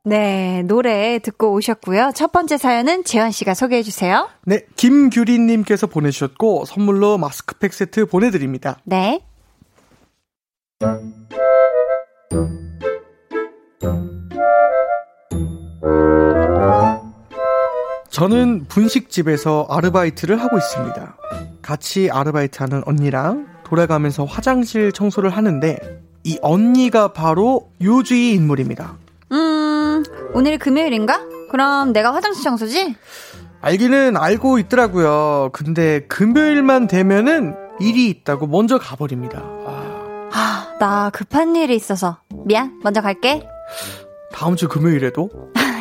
[0.05, 2.12] 네, 노래 듣고 오셨고요.
[2.14, 4.29] 첫 번째 사연은 재환 씨가 소개해 주세요.
[4.44, 8.79] 네, 김규리님께서 보내주셨고, 선물로 마스크팩 세트 보내드립니다.
[8.85, 9.20] 네.
[18.11, 21.16] 저는 분식집에서 아르바이트를 하고 있습니다.
[21.62, 28.96] 같이 아르바이트하는 언니랑 돌아가면서 화장실 청소를 하는데 이 언니가 바로 요주의 인물입니다.
[29.33, 30.02] 음,
[30.35, 31.20] 오늘이 금요일인가?
[31.50, 32.94] 그럼 내가 화장실 청소지?
[33.61, 35.50] 알기는 알고 있더라고요.
[35.52, 39.40] 근데 금요일만 되면은 일이 있다고 먼저 가버립니다.
[39.40, 42.18] 아, 아, 나 급한 일이 있어서.
[42.44, 43.46] 미안, 먼저 갈게.
[44.33, 45.31] 다음 주 금요일에도?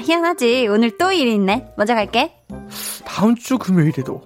[0.03, 0.67] 희한하지.
[0.69, 1.67] 오늘 또 일이 있네.
[1.77, 2.33] 먼저 갈게.
[3.05, 4.21] 다음 주 금요일에도.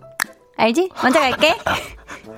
[0.58, 0.90] 알지?
[1.02, 1.56] 먼저 갈게.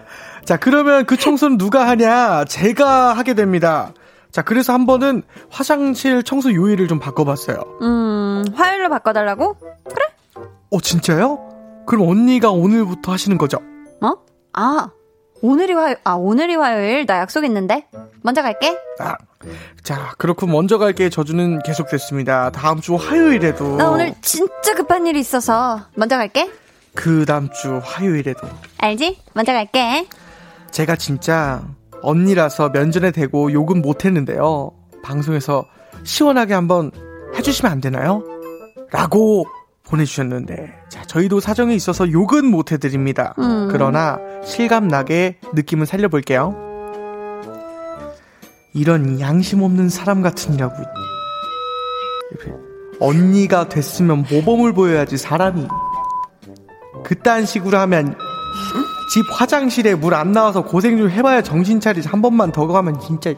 [0.46, 2.46] 자, 그러면 그 청소는 누가 하냐?
[2.46, 3.94] 제가 하게 됩니다.
[4.32, 7.58] 자, 그래서 한 번은 화장실 청소 요일을 좀 바꿔봤어요.
[7.82, 9.56] 음, 화요일로 바꿔달라고?
[9.86, 10.46] 그래?
[10.72, 11.84] 어, 진짜요?
[11.86, 13.60] 그럼 언니가 오늘부터 하시는 거죠?
[14.02, 14.14] 어?
[14.54, 14.90] 아,
[15.42, 17.06] 오늘이 화요, 아, 오늘이 화요일.
[17.06, 17.88] 나 약속 있는데.
[18.22, 18.78] 먼저 갈게.
[19.00, 19.16] 아,
[19.84, 22.52] 자, 그렇고 먼저 갈게 저주는 계속됐습니다.
[22.52, 23.76] 다음 주 화요일에도.
[23.78, 25.82] 나 오늘 진짜 급한 일이 있어서.
[25.96, 26.50] 먼저 갈게.
[26.96, 28.48] 그 다음 주 화요일에도.
[28.78, 29.20] 알지?
[29.34, 30.08] 먼저 갈게.
[30.74, 31.64] 제가 진짜
[32.02, 34.72] 언니라서 면전에 대고 욕은 못했는데요.
[35.04, 35.66] 방송에서
[36.04, 36.92] 시원하게 한번
[37.36, 38.24] 해주시면 안 되나요?
[38.92, 39.46] 라고
[39.86, 43.36] 보내주셨는데, 자, 저희도 사정이 있어서 욕은 못해드립니다.
[43.38, 43.68] 음.
[43.72, 46.56] 그러나 실감나게 느낌은 살려볼게요.
[48.74, 50.76] 이런 양심 없는 사람 같으니라고.
[53.00, 55.68] 언니가 됐으면 모범을 보여야지 사람이.
[57.04, 58.16] 그딴 식으로 하면
[59.14, 62.08] 집 화장실에 물 안 나와서 고생 좀 해봐야 정신 차리지.
[62.08, 63.32] 한 번만 더 가면 진짜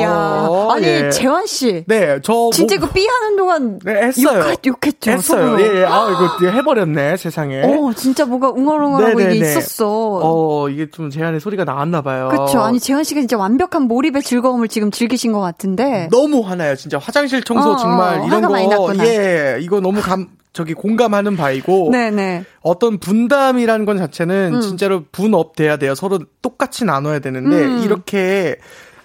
[0.00, 1.10] 야, 어, 아니 예.
[1.10, 4.40] 재환 씨, 네, 저 진짜 뭐- 그 삐 하는 동안 네, 했어요.
[4.40, 5.10] 욕했, 욕했죠.
[5.10, 5.56] 했어요.
[5.60, 5.84] 예, 예.
[5.84, 6.08] 아,
[6.40, 7.62] 이거 해버렸네, 세상에.
[7.62, 9.36] 어, 진짜 뭐가 웅얼웅얼하고 네네네.
[9.36, 10.20] 이게 있었어.
[10.22, 12.28] 어, 이게 좀제 안에 소리가 나왔나 봐요.
[12.30, 12.60] 그쵸.
[12.60, 16.08] 아니, 재현 씨가 진짜 완벽한 몰입의 즐거움을 지금 즐기신 것 같은데.
[16.10, 16.98] 너무 화나요, 진짜.
[16.98, 18.92] 화장실 청소 어, 정말 어, 이런 화가 많이 거.
[19.04, 21.90] 예, 이거 너무 감, 저기 공감하는 바이고.
[21.92, 22.44] 네네.
[22.62, 24.60] 어떤 분담이라는 건 자체는 음.
[24.60, 25.94] 진짜로 분업 돼야 돼요.
[25.94, 27.82] 서로 똑같이 나눠야 되는데 음.
[27.84, 28.56] 이렇게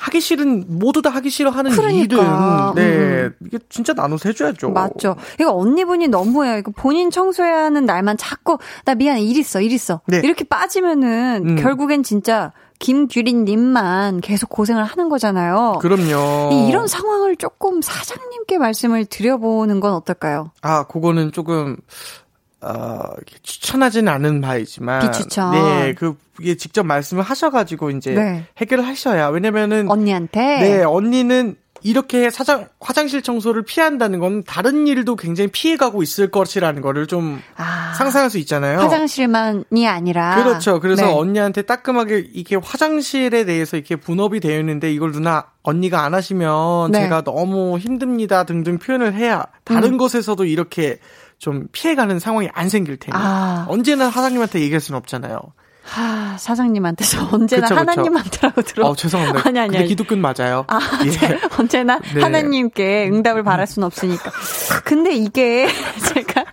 [0.05, 2.73] 하기 싫은 모두 다 하기 싫어하는 그러니까.
[2.73, 3.33] 일은 네 음.
[3.47, 4.69] 이게 진짜 나눠서 해줘야죠.
[4.69, 5.15] 맞죠.
[5.39, 6.57] 이거 언니분이 너무해요.
[6.57, 10.01] 이거 본인 청소해야 하는 날만 자꾸, 나 미안해, 일 있어, 일 있어.
[10.05, 10.21] 네.
[10.23, 11.55] 이렇게 빠지면은 음.
[11.55, 15.79] 결국엔 진짜 김규린님만 계속 고생을 하는 거잖아요.
[15.81, 16.51] 그럼요.
[16.51, 20.51] 이 이런 상황을 조금 사장님께 말씀을 드려보는 건 어떨까요?
[20.61, 21.77] 아 그거는 조금
[22.61, 22.99] 어,
[23.43, 25.51] 추천하지는 않은 바이지만 비추천.
[25.51, 28.45] 네, 그 이게 직접 말씀을 하셔가지고 이제 네.
[28.57, 30.39] 해결을 하셔야 왜냐면은 언니한테.
[30.39, 37.05] 네 언니는 이렇게 사장 화장실 청소를 피한다는 건 다른 일도 굉장히 피해가고 있을 것이라는 거를
[37.05, 38.79] 좀 아, 상상할 수 있잖아요.
[38.79, 40.43] 화장실만이 아니라.
[40.43, 40.79] 그렇죠.
[40.79, 41.13] 그래서 네.
[41.13, 47.01] 언니한테 따끔하게 이게 화장실에 대해서 이렇게 분업이 되어 있는데 이걸 누나 언니가 안 하시면 네.
[47.01, 49.97] 제가 너무 힘듭니다 등등 표현을 해야 다른 음.
[49.99, 50.97] 곳에서도 이렇게
[51.37, 53.65] 좀 피해가는 상황이 안 생길 테니 아.
[53.69, 55.39] 언제나 사장님한테 얘기할 수는 없잖아요.
[55.83, 57.91] 하, 사장님한테서 언제나 그쵸, 그쵸.
[57.91, 58.87] 하나님한테라고 들어.
[58.87, 59.47] 어 죄송합니다.
[59.47, 59.87] 아니, 아니, 근데 아니.
[59.89, 60.65] 기독교는 맞아요.
[60.67, 61.11] 아, 예.
[61.11, 62.21] 제- 언제나 네.
[62.21, 64.31] 하나님께 응답을 바랄 수는 없으니까.
[64.83, 65.67] 근데 이게
[66.13, 66.45] 제가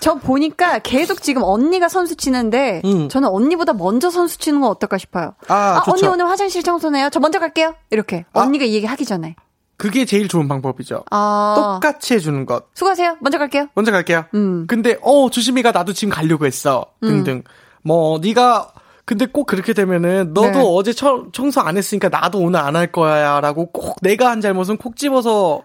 [0.00, 3.08] 저 보니까 계속 지금 언니가 선수 치는데 음.
[3.08, 5.34] 저는 언니보다 먼저 선수 치는 건 어떨까 싶어요.
[5.48, 6.12] 아, 언니 좋죠.
[6.12, 7.08] 오늘 화장실 청소네요.
[7.10, 7.74] 저 먼저 갈게요.
[7.90, 8.40] 이렇게 아.
[8.40, 9.34] 언니가 이 얘기 하기 전에.
[9.82, 11.04] 그게 제일 좋은 방법이죠.
[11.10, 12.66] 아, 똑같이 해주는 것.
[12.74, 13.16] 수고하세요.
[13.20, 13.66] 먼저 갈게요.
[13.74, 14.26] 먼저 갈게요.
[14.34, 14.64] 음.
[14.68, 16.86] 근데 어 조심히가 나도 지금 가려고 했어.
[17.00, 17.42] 등등.
[17.82, 18.72] 뭐 네가
[19.04, 20.62] 근데 꼭 그렇게 되면은 너도 네.
[20.64, 24.94] 어제 청, 청소 안 했으니까 나도 오늘 안 할 거야라고 꼭 내가 한 잘못은 콕
[24.96, 25.62] 집어서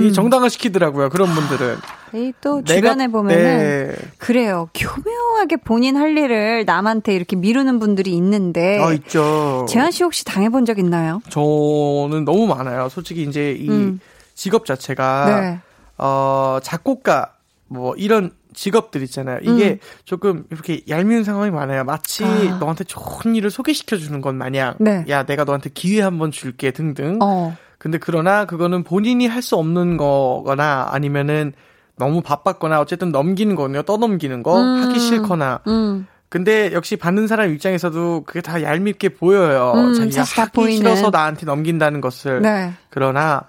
[0.00, 1.08] 이 정당화 시키더라고요.
[1.10, 1.76] 그런 분들은.
[2.14, 3.42] 이또 내가- 주변에 보면은
[3.88, 3.94] 네.
[4.18, 4.68] 그래요.
[4.74, 9.66] 교묘하게 본인 할 일을 남한테 이렇게 미루는 분들이 있는데 아 있죠.
[9.68, 11.20] 재한 씨 혹시 당해본 적 있나요?
[11.28, 12.88] 저는 너무 많아요.
[12.88, 14.00] 솔직히 이제 이 음.
[14.34, 15.58] 직업 자체가 네.
[15.98, 17.32] 어 작곡가
[17.68, 19.38] 뭐 이런 직업들 있잖아요.
[19.42, 19.78] 이게 음.
[20.06, 21.84] 조금 이렇게 얄미운 상황이 많아요.
[21.84, 22.56] 마치 아.
[22.58, 25.04] 너한테 좋은 일을 소개시켜 주는 것 마냥 네.
[25.10, 27.18] 야 내가 너한테 기회 한번 줄게 등등.
[27.20, 27.54] 어.
[27.78, 31.52] 근데 그러나 그거는 본인이 할 수 없는 거거나 아니면은
[31.98, 33.82] 너무 바빴거나 어쨌든 넘기는 거네요.
[33.82, 34.82] 떠넘기는 거 음.
[34.82, 35.60] 하기 싫거나.
[35.66, 36.06] 음.
[36.28, 39.72] 근데 역시 받는 사람 입장에서도 그게 다 얄밉게 보여요.
[39.76, 40.76] 음, 자기가 하기 보이는.
[40.76, 42.42] 싫어서 나한테 넘긴다는 것을.
[42.42, 42.74] 네.
[42.90, 43.42] 그러나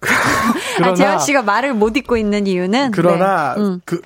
[0.82, 3.60] 아, 재한 씨가 말을 못 잇고 있는 이유는 그러나 네.
[3.62, 3.80] 음.
[3.84, 4.00] 그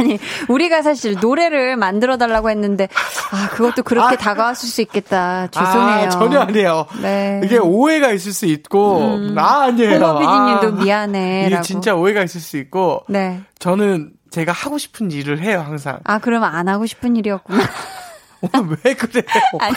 [0.00, 2.88] 아니 우리가 사실 노래를 만들어 달라고 했는데
[3.32, 4.18] 아 그것도 그렇게 아.
[4.18, 6.06] 다가왔을 수 있겠다 죄송해요.
[6.06, 6.86] 아, 전혀 아니에요.
[7.02, 7.40] 네.
[7.44, 9.38] 이게 오해가 있을 수 있고 음.
[9.38, 9.90] 아 아니에요.
[9.92, 11.54] 홍보 PD님도 아, 미안해라고.
[11.54, 13.40] 이게 진짜 오해가 있을 수 있고 네.
[13.58, 15.98] 저는 제가 하고 싶은 일을 해요 항상.
[16.04, 17.62] 아 그러면 안 하고 싶은 일이었구나.
[18.40, 19.24] 오늘 왜 그래요?
[19.60, 19.74] 아니,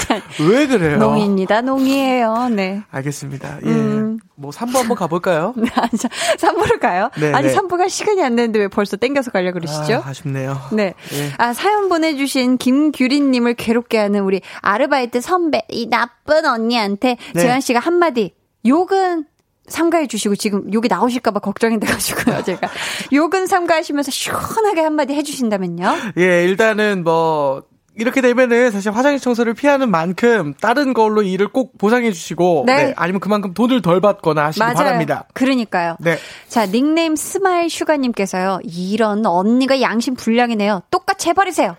[0.49, 0.97] 왜 그래요?
[0.97, 1.62] 농입니다.
[1.62, 2.49] 농이에요.
[2.49, 2.81] 네.
[2.91, 3.57] 알겠습니다.
[3.65, 3.69] 예.
[3.69, 4.02] 음.
[4.36, 5.54] 뭐 3부 한번 가볼까요?
[5.58, 7.10] 네, 아니, 3부를 가요?
[7.19, 7.56] 네, 아니, 네.
[7.56, 10.02] 3부 갈 시간이 안 되는데 왜 벌써 땡겨서 가려고 그러시죠?
[10.06, 10.60] 아, 아쉽네요.
[10.71, 10.93] 네.
[11.13, 11.32] 예.
[11.38, 17.41] 아, 사연 보내주신 김규린님을 괴롭게 하는 우리 아르바이트 선배, 이 나쁜 언니한테 네.
[17.41, 18.34] 재환 씨가 한마디,
[18.65, 19.26] 욕은
[19.67, 22.67] 삼가해 주시고 지금 욕이 나오실까봐 걱정이 돼가지고요, 제가.
[23.13, 25.95] 욕은 삼가하시면서 시원하게 한마디 해주신다면요?
[26.17, 27.63] 예, 일단은 뭐
[27.95, 32.86] 이렇게 되면은 사실 화장실 청소를 피하는 만큼 다른 걸로 일을 꼭 보상해 주시고 네.
[32.86, 34.73] 네, 아니면 그만큼 돈을 덜 받거나 하시기 맞아요.
[34.75, 35.25] 바랍니다.
[35.34, 35.97] 그러니까요.
[35.99, 36.17] 네.
[36.47, 40.84] 자, 닉네임 스마일 슈가 님께서요, 이런 언니가 양심 불량이네요.
[40.89, 41.75] 똑같이 해 버리세요.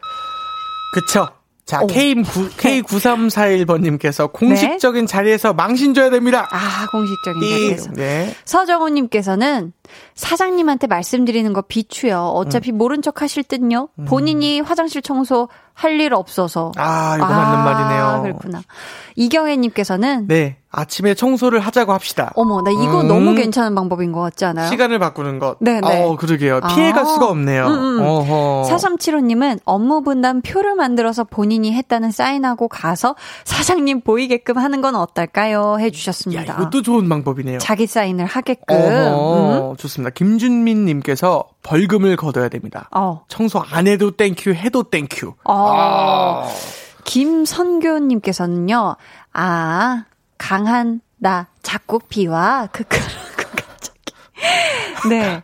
[0.92, 1.28] 그쵸.
[1.66, 1.86] 자, 오.
[1.86, 6.46] K9, K9341번님께서 공식적인 자리에서 망신 줘야 됩니다.
[6.50, 7.50] 아, 공식적인 띠.
[7.50, 7.90] 자리에서.
[7.92, 8.34] 네.
[8.44, 9.72] 서정호님께서는
[10.14, 12.18] 사장님한테 말씀드리는 거 비추요.
[12.34, 12.76] 어차피 음.
[12.78, 13.88] 모른 척 하실 듯요.
[14.06, 16.70] 본인이 화장실 청소 할 일 없어서.
[16.76, 18.22] 아, 이거 맞는 말이네요.
[18.22, 18.62] 그렇구나.
[19.16, 20.58] 이경혜님께서는 네.
[20.74, 22.32] 아침에 청소를 하자고 합시다.
[22.34, 23.08] 어머, 나 이거 음.
[23.08, 24.68] 너무 괜찮은 방법인 것 같지 않아요?
[24.68, 25.56] 시간을 바꾸는 것.
[25.60, 26.02] 네, 네.
[26.04, 26.60] 어, 그러게요.
[26.62, 26.74] 아.
[26.74, 27.66] 피해갈 수가 없네요.
[27.66, 28.02] 음, 음.
[28.02, 28.68] 어허.
[28.70, 35.74] 4375님은 업무 분담 표를 만들어서 본인이 했다는 사인하고 가서 사장님 보이게끔 하는 건 어떨까요?
[35.74, 36.54] 야, 해주셨습니다.
[36.54, 37.58] 이것도 좋은 방법이네요.
[37.58, 38.76] 자기 사인을 하게끔.
[38.76, 39.76] 음.
[39.76, 40.10] 좋습니다.
[40.14, 42.88] 김준민님께서 벌금을 거둬야 됩니다.
[42.94, 43.24] 어.
[43.28, 45.34] 청소 안 해도 thank you, 해도 thank you.
[45.44, 46.48] 어.
[47.04, 48.96] 김선교님께서는요,
[49.32, 50.04] 아,
[50.44, 53.08] 강한나 작곡 비화 크크라고
[53.56, 55.08] 갑자기.
[55.08, 55.42] 네.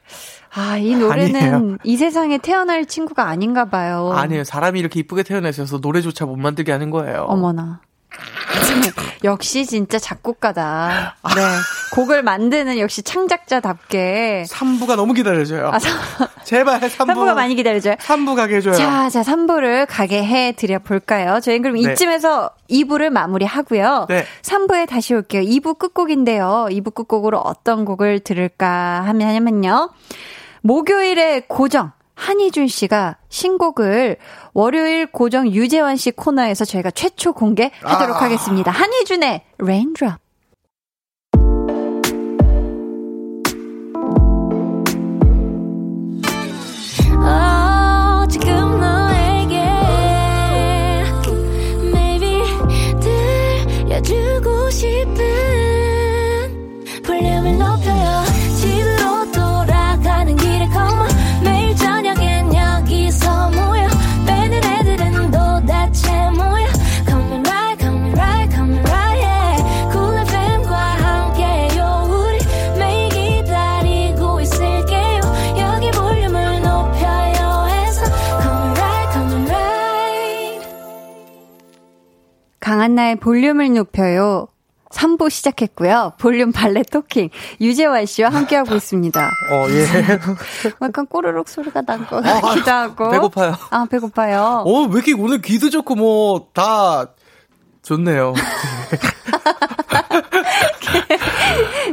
[0.52, 1.76] 아, 이 노래는 아니에요.
[1.84, 4.12] 이 세상에 태어날 친구가 아닌가 봐요.
[4.12, 4.44] 아니에요.
[4.44, 7.22] 사람이 이렇게 이쁘게 태어나셔서 노래조차 못 만들게 하는 거예요.
[7.22, 7.80] 어머나.
[9.24, 11.16] 역시 진짜 작곡가다.
[11.35, 11.42] 네.
[11.94, 14.44] 곡을 만드는 역시 창작자답게.
[14.48, 15.70] 3부가 너무 기다려져요.
[15.72, 15.98] 아, 삼-
[16.44, 17.06] 제발 3부.
[17.06, 17.96] 3부가 많이 기다려져요.
[17.96, 18.74] 3부 가게 해줘요.
[18.74, 21.40] 자, 자, 3부를 가게 해 드려 볼까요?
[21.40, 21.92] 저희는 그럼 네.
[21.92, 24.06] 이쯤에서 2부를 마무리 하고요.
[24.09, 24.24] 네.
[24.42, 25.42] 3부에 다시 올게요.
[25.42, 26.68] 2부 끝곡인데요.
[26.70, 29.90] 2부 끝곡으로 어떤 곡을 들을까 하면요.
[30.62, 31.92] 목요일에 고정.
[32.20, 34.16] 한희준 씨가 신곡을
[34.52, 38.22] 월요일 고정 유재환 씨 코너에서 저희가 최초 공개하도록 아.
[38.22, 38.70] 하겠습니다.
[38.70, 40.16] 한희준의 Raindrop.
[40.16, 40.29] 어,
[82.80, 84.48] 강한나의 볼륨을 높여요.
[84.88, 86.14] 3부 시작했고요.
[86.18, 87.28] 볼륨 발레 토킹
[87.60, 89.20] 유재환 씨와 함께하고 있습니다.
[89.52, 90.18] 어, 예.
[90.82, 93.10] 약간 꼬르륵 소리가 난것 같기도 하고.
[93.10, 93.54] 배고파요.
[93.68, 94.62] 아, 배고파요.
[94.64, 97.08] 어, 왜 이렇게 오늘 귀도 좋고 뭐, 다,
[97.82, 98.34] 좋네요.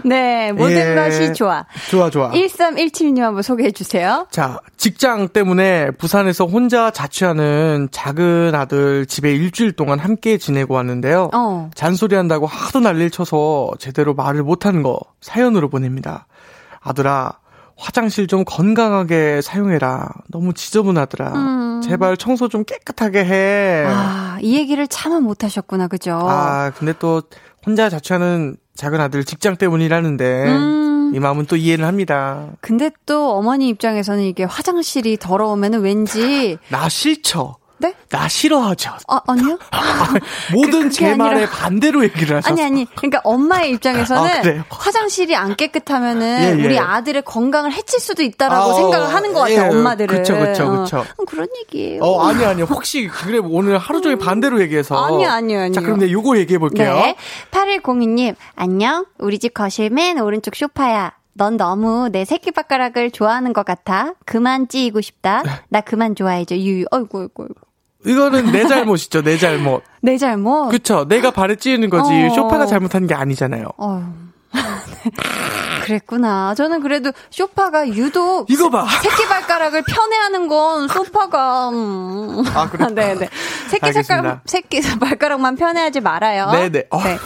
[0.03, 0.95] 네, 모든 예.
[0.95, 1.65] 것이 좋아.
[1.89, 2.31] 좋아, 좋아.
[2.31, 4.27] 1317님 한번 소개해 주세요.
[4.31, 11.29] 자, 직장 때문에 부산에서 혼자 자취하는 작은 아들 집에 일주일 동안 함께 지내고 왔는데요.
[11.33, 11.69] 어.
[11.75, 16.27] 잔소리 한다고 하도 난리를 쳐서 제대로 말을 못하는 거 사연으로 보냅니다.
[16.81, 17.33] 아들아,
[17.77, 20.09] 화장실 좀 건강하게 사용해라.
[20.29, 21.33] 너무 지저분하더라.
[21.33, 21.81] 음.
[21.81, 23.85] 제발 청소 좀 깨끗하게 해.
[23.87, 25.87] 아, 이 얘기를 참아 못 하셨구나.
[25.87, 26.19] 그죠?
[26.21, 27.21] 아, 근데 또
[27.65, 31.11] 혼자 자취하는 작은 아들 직장 때문이라는데 음.
[31.15, 32.47] 이 마음은 또 이해를 합니다.
[32.61, 37.55] 근데 또 어머니 입장에서는 이게 화장실이 더러우면 왠지 나 싫죠.
[37.79, 37.93] 네?
[38.09, 38.91] 나 싫어하죠.
[39.07, 39.57] 아, 아니요?
[40.53, 42.51] 모든 그게 제 말에 아니라- 반대로 얘기를 하셨어.
[42.53, 42.85] 아니 아니.
[42.95, 44.63] 그러니까 엄마의 입장에서는 아?
[44.69, 46.65] 화장실이 안 깨끗하면은 예, 예.
[46.65, 49.57] 우리 아들의 건강을 해칠 수도 있다라고 아, 생각을 하는 것 같아요.
[49.63, 50.07] 예, 엄마들은.
[50.17, 51.05] 그쵸, 그쵸, 그쵸.
[51.17, 52.01] 어, 그런 얘기예요.
[52.03, 52.61] 어, 아니, 아니.
[52.63, 54.95] 혹시, 그래, 오늘 하루 종일 반대로 얘기해서.
[54.97, 55.71] 아니요, 아니요, 아니요.
[55.73, 56.93] 자, 그럼 내 요거 얘기해 볼게요.
[56.95, 57.15] 네.
[57.51, 59.05] 8102님, 안녕.
[59.19, 61.13] 우리 집 거실 맨 오른쪽 소파야.
[61.33, 64.13] 넌 너무 내 새끼발가락을 좋아하는 것 같아.
[64.25, 65.43] 그만 찌이고 싶다.
[65.69, 66.55] 나 그만 좋아해줘.
[66.55, 66.85] 유유.
[66.89, 67.53] 어이구, 어이구, 어이구.
[68.07, 69.83] 이거는 내 잘못이죠, 내 잘못.
[70.01, 70.69] 내 잘못.
[70.69, 71.05] 그쵸.
[71.07, 72.11] 내가 발에 찌는 거지.
[72.13, 72.33] 어.
[72.33, 73.65] 쇼파가 잘못한 게 아니잖아요.
[73.77, 74.03] 어휴.
[75.83, 76.53] 그랬구나.
[76.55, 78.85] 저는 그래도 쇼파가 유독 이거 봐.
[79.01, 82.43] 새끼 발가락을 편애하는 건 소파가 음.
[82.53, 82.87] 아, 그래?
[82.93, 83.29] 네 네.
[83.69, 84.41] 새끼 알겠습니다.
[84.45, 86.51] 색깔 새끼 발가락만 편애하지 말아요.
[86.51, 86.83] 네네.
[86.89, 87.01] 어.
[87.03, 87.17] 네.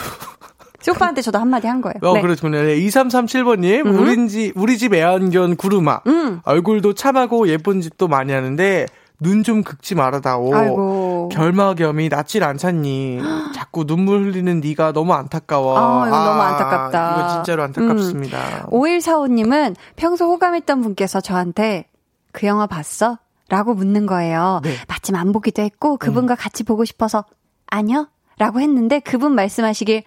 [0.82, 1.96] 소파한테 저도 한마디 한 거예요.
[2.02, 2.22] 어, 네.
[2.22, 2.62] 그렇군요.
[2.62, 6.02] 네, 2337번님, 우리 집, 우리 집 애완견 구루마.
[6.08, 6.42] 음.
[6.44, 8.88] 얼굴도 참하고 예쁜 짓도 많이 하는데,
[9.22, 10.54] 눈 좀 긁지 말아다오.
[10.54, 11.30] 아이고.
[11.32, 13.20] 결막염이 낫질 않잖니.
[13.56, 15.78] 자꾸 눈물 흘리는 네가 너무 안타까워.
[15.78, 17.16] 아, 이거 너무 안타깝다.
[17.20, 18.38] 이거 진짜로 안타깝습니다.
[18.66, 18.70] 음.
[18.72, 21.86] 5145님은 평소 호감했던 분께서 저한테
[22.32, 23.20] 그 영화 봤어?
[23.48, 24.62] 라고 묻는 거예요.
[24.64, 24.76] 네.
[24.88, 27.26] 마침 안 보기도 했고 그분과 같이 보고 싶어서
[27.68, 28.08] 아니요?
[28.40, 30.04] 라고 했는데 그분 말씀하시길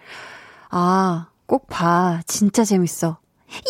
[0.71, 2.19] 아, 꼭 봐.
[2.25, 3.17] 진짜 재밌어.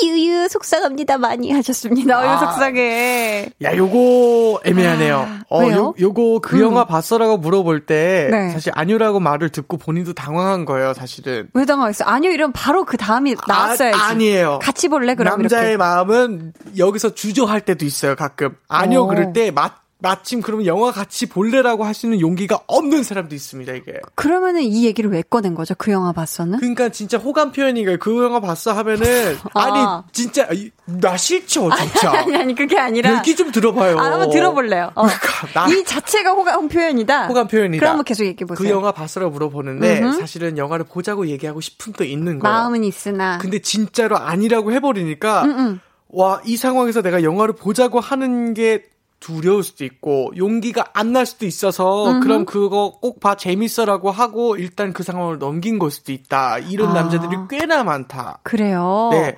[0.03, 2.19] 유유 속상합니다 많이 하셨습니다.
[2.19, 2.37] 어유 아.
[2.37, 3.49] 속상해.
[3.61, 5.17] 야, 요거 애매하네요.
[5.17, 5.75] 아, 어, 왜요?
[5.77, 6.61] 요, 요거 그 음.
[6.61, 8.49] 영화 봤어라고 물어볼 때 네.
[8.51, 11.49] 사실 아니라고 말을 듣고 본인도 당황한 거예요, 사실은.
[11.53, 12.05] 왜 당황했어?
[12.05, 13.97] 아니요 이러면 바로 그 다음이 나왔어야지.
[13.99, 14.59] 아, 아니에요.
[14.61, 15.77] 같이 볼래 그럼 남자의 이렇게.
[15.77, 18.55] 마음은 여기서 주저할 때도 있어요, 가끔.
[18.67, 19.07] 아니요, 어.
[19.07, 19.71] 그럴 때 마,
[20.05, 23.93] 마침 그러면 영화 같이 볼래라고 하시는 용기가 없는 사람도 있습니다, 이게.
[24.13, 25.73] 그러면은 이 얘기를 왜 꺼낸 거죠?
[25.75, 26.59] 그 영화 봤어는?
[26.59, 29.63] 그러니까 진짜 호감 표현이가 그 영화 봤어 하면은 아.
[29.63, 33.97] 아니 진짜 이- 나 싫죠 진짜 아니 아니 그게 아니라 얘기 좀 들어봐요.
[33.97, 34.91] 아, 한번 들어볼래요.
[34.93, 35.07] 어.
[35.07, 37.25] 그러니까 나- 이 자체가 호감 표현이다.
[37.25, 37.79] 호감 표현이다.
[37.79, 38.63] 그럼 한번 계속 얘기해 보세요.
[38.63, 40.19] 그 영화 봤어라고 물어보는데 음흠.
[40.19, 42.51] 사실은 영화를 보자고 얘기하고 싶은 또 있는 거야.
[42.51, 43.39] 마음은 있으나.
[43.39, 45.79] 근데 진짜로 아니라고 해버리니까 음, 음.
[46.09, 48.83] 와이 상황에서 내가 영화를 보자고 하는 게
[49.19, 54.93] 두려울 수도 있고 용기가 안 날 수도 있어서 그럼 그거 꼭 봐 재밌어라고 하고 일단
[54.93, 56.93] 그 상황을 넘긴 걸 수도 있다 이런 아.
[56.93, 58.39] 남자들이 꽤나 많다.
[58.43, 59.09] 그래요.
[59.11, 59.37] 네.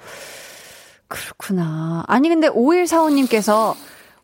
[1.08, 2.04] 그렇구나.
[2.08, 3.76] 아니 근데 5145님께서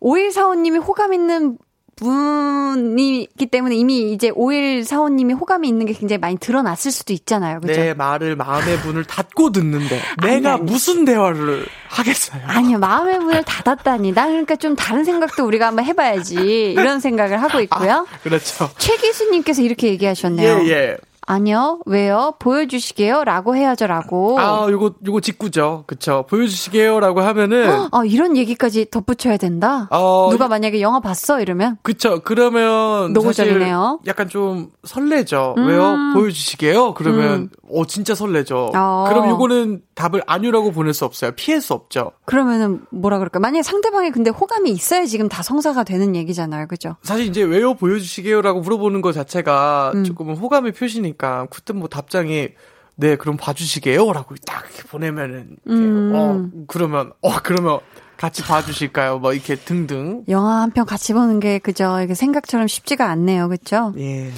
[0.01, 1.57] 5145님이 호감 있는
[2.03, 7.61] 분이기 때문에 이미 이제 5145님이 호감이 있는 게 굉장히 많이 드러났을 수도 있잖아요.
[7.61, 7.73] 그죠?
[7.73, 10.63] 내 말을 마음의 문을 닫고 듣는데 내가 아니.
[10.63, 12.41] 무슨 대화를 하겠어요?
[12.45, 14.13] 아니요, 마음의 문을 닫았다니.
[14.13, 16.73] 나 그러니까 좀 다른 생각도 우리가 한번 해봐야지.
[16.73, 18.05] 이런 생각을 하고 있고요.
[18.23, 18.69] 그렇죠.
[18.77, 20.63] 최 교수님께서 이렇게 얘기하셨네요.
[20.65, 20.97] 예, 예.
[21.25, 22.33] 아니요, 왜요?
[22.39, 23.23] 보여주시게요?
[23.23, 24.39] 라고 해야죠 라고.
[24.39, 25.83] 아, 요거, 요거 직구죠.
[25.87, 26.25] 그쵸.
[26.29, 26.99] 보여주시게요.
[26.99, 29.87] 라고 하면은, 아, 이런 얘기까지 덧붙여야 된다?
[29.91, 31.41] 어, 누가 만약에 영화 봤어?
[31.41, 31.77] 이러면?
[31.81, 32.21] 그쵸.
[32.23, 34.01] 그러면, 노골적이네요.
[34.07, 35.55] 약간 좀 설레죠.
[35.57, 35.67] 음.
[35.67, 35.95] 왜요?
[36.13, 36.93] 보여주시게요?
[36.93, 37.49] 그러면, 음.
[37.73, 38.71] 어, 진짜 설레죠.
[38.75, 39.05] 어.
[39.07, 41.31] 그럼 요거는 답을 아니라고 보낼 수 없어요.
[41.33, 42.11] 피할 수 없죠.
[42.25, 43.39] 그러면은 뭐라 그럴까?
[43.39, 46.67] 만약에 상대방이 근데 호감이 있어야 지금 다 성사가 되는 얘기잖아요.
[46.67, 46.95] 그죠?
[47.03, 47.73] 사실 이제 왜요?
[47.75, 48.41] 보여주시게요?
[48.41, 50.03] 라고 물어보는 것 자체가 음.
[50.03, 52.49] 조금은 호감의 표시니까, 그때 뭐 답장이,
[52.95, 54.11] 네, 그럼 봐주시게요?
[54.13, 56.11] 라고 딱 이렇게 보내면은, 이렇게 음.
[56.15, 57.79] 어, 그러면, 어, 그러면
[58.17, 59.19] 같이 봐주실까요?
[59.19, 60.23] 뭐, 이렇게 등등.
[60.29, 61.99] 영화 한 편 같이 보는 게 그죠?
[62.01, 63.49] 이게 생각처럼 쉽지가 않네요.
[63.49, 63.93] 그죠?
[63.97, 64.31] 예.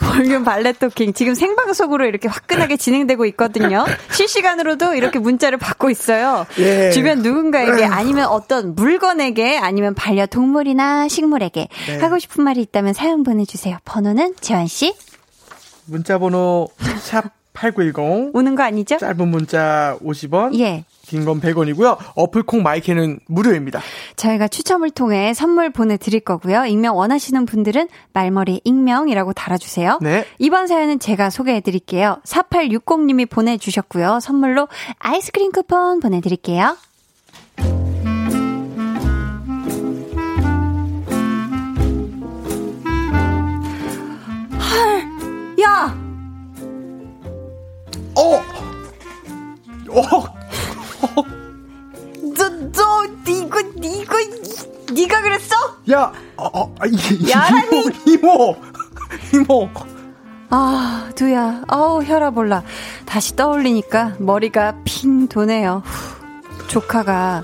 [0.00, 3.84] 볼륨 발레 토킹 지금 생방송으로 이렇게 화끈하게 진행되고 있거든요.
[4.12, 6.46] 실시간으로도 이렇게 문자를 받고 있어요.
[6.58, 6.90] 예.
[6.90, 11.98] 주변 누군가에게 아니면 어떤 물건에게 아니면 반려동물이나 식물에게 네.
[11.98, 13.78] 하고 싶은 말이 있다면 사연 보내주세요.
[13.84, 14.94] 번호는 재환 씨
[15.86, 16.68] 문자번호
[17.54, 18.98] 샵8910 오는 거 아니죠?
[18.98, 20.84] 짧은 문자 50원 예.
[21.06, 21.96] 긴 건 100원이고요.
[22.14, 23.80] 어플 콩 마이크는 무료입니다.
[24.16, 26.66] 저희가 추첨을 통해 선물 보내드릴 거고요.
[26.66, 29.98] 익명 원하시는 분들은 말머리 익명이라고 달아주세요.
[30.02, 30.24] 네.
[30.38, 32.18] 이번 사연은 제가 소개해드릴게요.
[32.24, 34.20] 4860님이 보내주셨고요.
[34.20, 36.76] 선물로 아이스크림 쿠폰 보내드릴게요.
[44.58, 45.94] 헐, 야!
[48.14, 48.42] 어!
[49.90, 50.45] 어!
[52.36, 55.54] 너, 너, 이거, 이거, 이- 네가 그랬어?
[55.90, 56.12] 야!
[56.36, 57.84] 어, 어, 아, 이, 야라니!
[58.06, 58.56] 이모!
[59.34, 59.68] 이모!
[59.68, 59.70] 이모!
[60.50, 61.62] 아, 두야.
[61.68, 62.62] 어우, 혈압 올라.
[63.04, 65.82] 다시 떠올리니까 머리가 핑 도네요.
[65.84, 67.42] 후, 조카가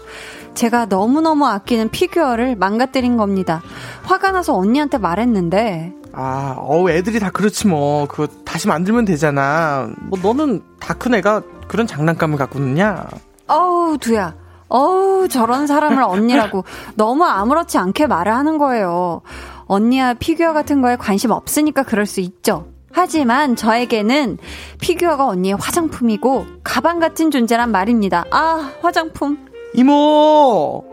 [0.55, 3.62] 제가 너무너무 아끼는 피규어를 망가뜨린 겁니다.
[4.05, 8.07] 화가 나서 언니한테 말했는데, 아, 어우, 애들이 다 그렇지 뭐.
[8.07, 9.88] 그거 다시 만들면 되잖아.
[10.03, 13.07] 뭐, 너는 다 큰 애가 그런 장난감을 갖고 있느냐?
[13.53, 14.34] 어우, 두야.
[14.68, 16.64] 어우, 저런 사람을 언니라고
[16.96, 19.20] 너무 아무렇지 않게 말을 하는 거예요.
[19.66, 22.68] 언니야 피규어 같은 거에 관심 없으니까 그럴 수 있죠.
[22.92, 24.38] 하지만 저에게는
[24.80, 28.24] 피규어가 언니의 화장품이고 가방 같은 존재란 말입니다.
[28.30, 29.46] 아, 화장품.
[29.74, 30.84] 이모!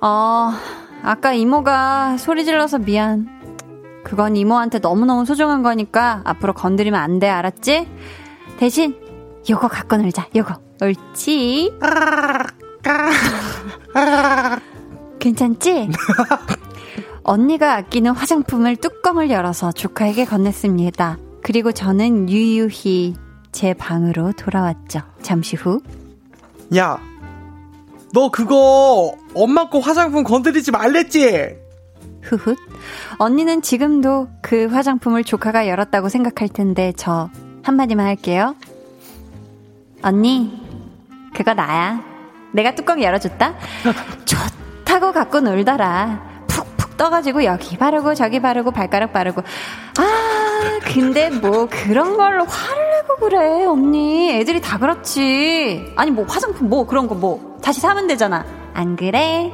[0.00, 0.50] 어,
[1.02, 3.28] 아까 이모가 소리 질러서 미안.
[4.04, 7.88] 그건 이모한테 너무너무 소중한 거니까 앞으로 건드리면 안 돼, 알았지?
[8.58, 8.94] 대신
[9.48, 10.63] 요거 갖고 놀자, 요거.
[10.80, 11.72] 옳지?
[15.18, 15.88] 괜찮지?
[17.22, 21.18] 언니가 아끼는 화장품을 뚜껑을 열어서 조카에게 건넸습니다.
[21.42, 23.14] 그리고 저는 유유히
[23.52, 25.00] 제 방으로 돌아왔죠.
[25.22, 25.80] 잠시 후.
[26.76, 26.98] 야!
[28.12, 31.56] 너 그거 엄마 거 화장품 건드리지 말랬지?
[32.22, 32.56] 흐훗.
[33.18, 37.30] 언니는 지금도 그 화장품을 조카가 열었다고 생각할 텐데 저
[37.62, 38.54] 한마디만 할게요.
[40.02, 40.63] 언니,
[41.34, 42.00] 그거 나야.
[42.52, 43.54] 내가 뚜껑 열어줬다.
[44.24, 46.22] 좋다고 갖고 놀더라.
[46.46, 49.42] 푹푹 떠가지고 여기 바르고 저기 바르고 발가락 바르고
[49.98, 56.68] 아 근데 뭐 그런 걸로 화를 내고 그래 언니 애들이 다 그렇지 아니 뭐 화장품
[56.68, 59.50] 뭐 그런 거 뭐 다시 사면 되잖아 안 그래?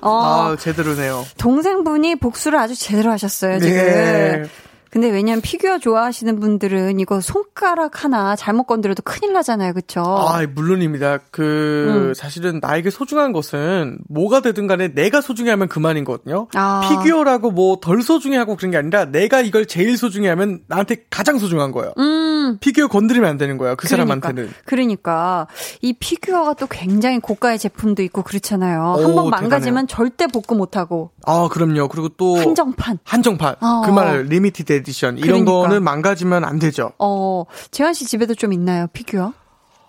[0.00, 0.10] 어,
[0.52, 1.24] 아, 제대로네요.
[1.38, 3.76] 동생분이 복수를 아주 제대로 하셨어요, 지금.
[3.76, 4.42] 네.
[4.90, 10.02] 근데 왜냐면 피규어 좋아하시는 분들은 이거 손가락 하나 잘못 건드려도 큰일 나잖아요, 그쵸?
[10.02, 11.18] 아, 물론입니다.
[11.30, 12.14] 그, 음.
[12.14, 16.48] 사실은 나에게 소중한 것은 뭐가 되든 간에 내가 소중해하면 그만이거든요.
[16.54, 16.88] 아.
[16.88, 21.92] 피규어라고 뭐 덜 소중해하고 그런 게 아니라 내가 이걸 제일 소중해하면 나한테 가장 소중한 거예요.
[21.98, 22.58] 음.
[22.60, 23.76] 피규어 건드리면 안 되는 거예요.
[23.76, 24.52] 그 그러니까, 사람한테는.
[24.64, 25.46] 그러니까
[25.80, 28.96] 이 피규어가 또 굉장히 고가의 제품도 있고 그렇잖아요.
[28.98, 29.86] 오, 한번 망가지면 대단해요.
[29.86, 31.88] 절대 복구 못 하고 아, 그럼요.
[31.88, 32.98] 그리고 또 한정판.
[33.04, 33.56] 한정판.
[33.60, 33.82] 어.
[33.84, 35.18] 그말 limited edition.
[35.18, 35.52] 이런 그러니까.
[35.68, 36.92] 거는 망가지면 안 되죠.
[36.98, 39.32] 어, 재환 씨 집에도 좀 있나요, 피규어?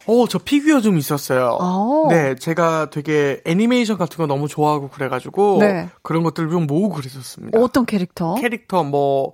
[0.08, 1.58] 어, 저 피규어 좀 있었어요.
[1.60, 2.08] 어.
[2.10, 5.90] 네, 제가 되게 애니메이션 같은 거 너무 좋아하고 그래가지고 네.
[6.02, 7.60] 그런 것들 좀 모으고 그랬었습니다.
[7.60, 8.36] 어떤 캐릭터?
[8.36, 9.34] 캐릭터 뭐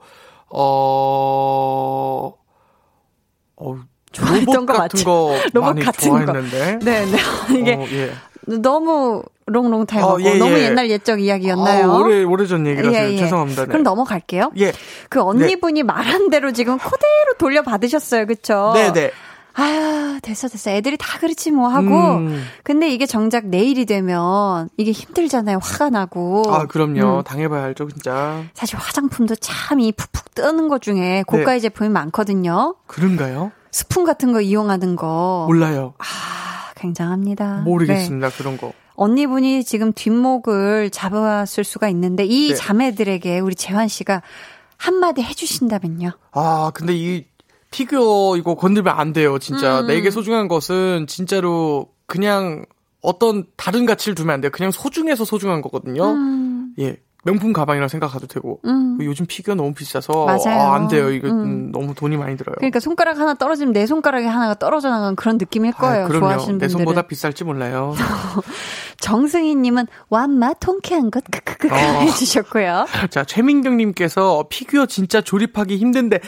[0.50, 2.34] 어,
[3.56, 3.76] 어
[4.12, 5.06] 좋아했던 로봇 거 같은 맞죠?
[5.06, 6.26] 거 로봇 많이 같은 거.
[6.26, 6.80] 좋아했는데.
[6.80, 7.18] 네, 네.
[7.60, 8.12] 이게 어, 예.
[8.48, 10.64] 너무 long long time ago 어, 예, 너무 예.
[10.66, 11.92] 옛날 옛적 이야기였나요?
[11.92, 13.18] 아, 오래 오래전 얘기라서 예, 예.
[13.18, 13.64] 죄송합니다.
[13.64, 13.68] 네.
[13.68, 14.52] 그럼 넘어갈게요.
[14.58, 14.74] 예.
[15.10, 18.26] 그 언니분이 말한 대로 지금 그대로 돌려 받으셨어요.
[18.26, 18.72] 그쵸?
[18.74, 19.12] 네, 네.
[19.58, 20.70] 아유, 됐어, 됐어.
[20.72, 22.16] 애들이 다 그렇지 뭐 하고.
[22.16, 22.44] 음.
[22.64, 25.60] 근데 이게 정작 내일이 되면 이게 힘들잖아요.
[25.62, 26.44] 화가 나고.
[26.48, 27.20] 아, 그럼요.
[27.20, 27.24] 음.
[27.24, 28.44] 당해봐야 알죠, 진짜.
[28.54, 31.60] 사실 화장품도 참 이 푹푹 뜨는 것 중에 고가의 네.
[31.62, 32.76] 제품이 많거든요.
[32.88, 33.52] 그런가요?
[33.72, 35.46] 스푼 같은 거 이용하는 거.
[35.48, 35.94] 몰라요.
[36.00, 36.04] 아,
[36.86, 37.58] 굉장합니다.
[37.58, 37.62] 네.
[37.64, 38.30] 모르겠습니다.
[38.32, 38.74] 그런 거.
[38.96, 42.56] 언니분이 지금 뒷목을 잡았을 수가 있는데 이 네.
[42.56, 44.22] 자매들에게 우리 재환 씨가
[44.78, 46.12] 한마디 해주신다면요.
[46.32, 47.26] 아, 근데 이
[47.72, 49.82] 피규어 이거 건들면 안 돼요, 진짜.
[49.82, 49.88] 음.
[49.88, 52.66] 내게 소중한 것은 진짜로 그냥
[53.02, 54.52] 어떤 다른 가치를 두면 안 돼요.
[54.52, 56.12] 그냥 소중해서 소중한 거거든요.
[56.12, 56.98] 음, 예.
[57.26, 58.60] 명품 가방이라 생각해도 되고.
[58.66, 58.98] 음.
[59.02, 60.28] 요즘 피규어 너무 비싸서.
[60.30, 61.12] 아, 안 돼요.
[61.12, 61.42] 이거 음.
[61.44, 62.54] 음, 너무 돈이 많이 들어요.
[62.58, 66.06] 그러니까 손가락 하나 떨어지면 내 손가락에 하나가 떨어져 나가는 그런 느낌일 거예요.
[66.06, 66.20] 아, 그럼요.
[66.28, 66.86] 좋아하시는 내 분들은.
[66.86, 67.96] 손보다 비쌀지 몰라요.
[69.02, 71.76] 정승희님은 완마 통쾌한 것 크크크 어.
[72.02, 72.86] 해주셨고요.
[73.10, 76.20] 자, 최민경님께서 피규어 진짜 조립하기 힘든데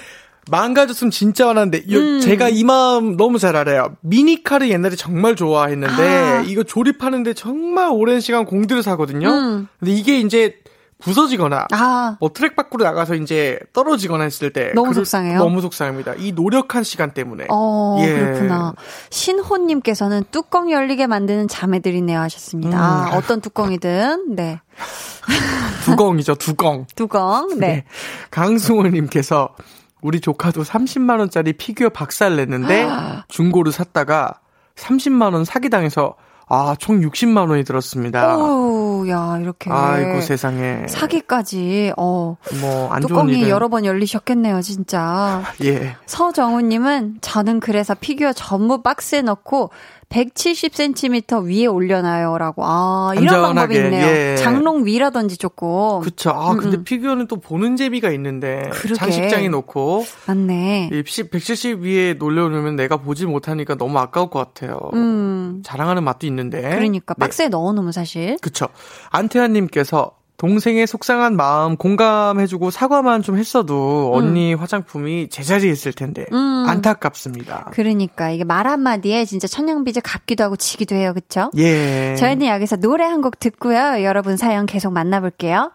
[0.50, 2.20] 망가졌으면 진짜 화났는데 요- 음.
[2.22, 3.96] 제가 이 마음 너무 잘 알아요.
[4.02, 6.42] 미니카를 옛날에 정말 좋아했는데 아.
[6.48, 9.30] 이거 조립하는데 정말 오랜 시간 공들여서 하거든요.
[9.30, 9.68] 음.
[9.80, 10.56] 근데 이게 이제
[11.00, 15.38] 부서지거나 아, 뭐 트랙 밖으로 나가서 이제 떨어지거나 했을 때 너무 속상해요?
[15.38, 16.16] 너무 속상합니다.
[16.18, 17.46] 이 노력한 시간 때문에.
[17.50, 18.14] 어, 예.
[18.14, 18.74] 그렇구나.
[19.10, 22.78] 신호님께서는 뚜껑 열리게 만드는 자매들이네요 하셨습니다.
[22.78, 22.82] 음.
[22.82, 24.60] 아, 어떤 뚜껑이든, 네.
[25.86, 26.86] 두껑이죠, 두껑.
[26.96, 27.86] 뚜껑, 네.
[28.32, 29.56] 강승호님께서
[30.02, 32.88] 우리 조카도 30만 원짜리 피규어 박살 냈는데
[33.30, 34.40] 중고로 샀다가
[34.76, 36.16] 30만 원 사기 당해서
[36.50, 38.38] 아 총 60만 원이 들었습니다.
[38.38, 39.70] 오, 야, 이렇게.
[39.70, 42.38] 아이고 세상에 사기까지, 어.
[42.62, 45.44] 뭐 안 좋은 뚜껑이 일은 여러 번 열리셨겠네요, 진짜.
[45.66, 49.72] 예 서정우님은 저는 그래서 피규어 전부 박스에 넣고
[50.10, 52.64] 170cm 위에 올려놔요라고.
[52.66, 54.08] 아, 이런 안전하게, 방법이 있네요.
[54.08, 54.36] 예.
[54.38, 56.00] 장롱 위라든지 조금.
[56.02, 56.84] 그쵸 아 음, 근데 음.
[56.84, 58.96] 피규어는 또 보는 재미가 있는데 그러게.
[58.96, 60.90] 장식장에 놓고 맞네.
[60.94, 64.80] 이170 위에 놀려놓으면 내가 보지 못하니까 너무 아까울 것 같아요.
[64.94, 65.62] 음.
[65.66, 67.20] 자랑하는 맛도 있는데 그러니까 네.
[67.20, 68.38] 박스에 넣어놓으면 사실.
[68.42, 68.68] 그쵸.
[69.10, 76.66] 안태환님께서 동생의 속상한 마음 공감해주고 사과만 좀 했어도 언니 화장품이 제자리에 있을 텐데 음.
[76.68, 77.72] 안타깝습니다.
[77.74, 81.14] 그러니까 이게 말 한마디에 진짜 천냥빚을 갚기도 하고 지기도 해요.
[81.16, 81.50] 그쵸?
[81.58, 82.16] 예.
[82.20, 84.04] 저희는 여기서 노래 한 곡 듣고요.
[84.04, 85.72] 여러분 사연 계속 만나볼게요.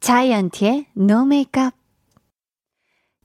[0.00, 1.74] 자이언티의 No Makeup.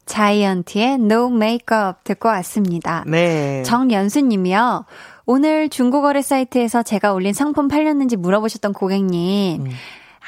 [0.05, 3.03] 자이언티의 No Makeup 듣고 왔습니다.
[3.07, 3.61] 네.
[3.63, 4.85] 정연수님이요.
[5.25, 9.65] 오늘 중고거래 사이트에서 제가 올린 상품 팔렸는지 물어보셨던 고객님.
[9.65, 9.71] 음.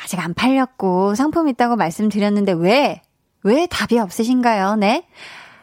[0.04, 3.02] 아직 안 팔렸고 상품 있다고 말씀드렸는데 왜?
[3.44, 4.76] 왜 답이 없으신가요?
[4.76, 5.06] 네?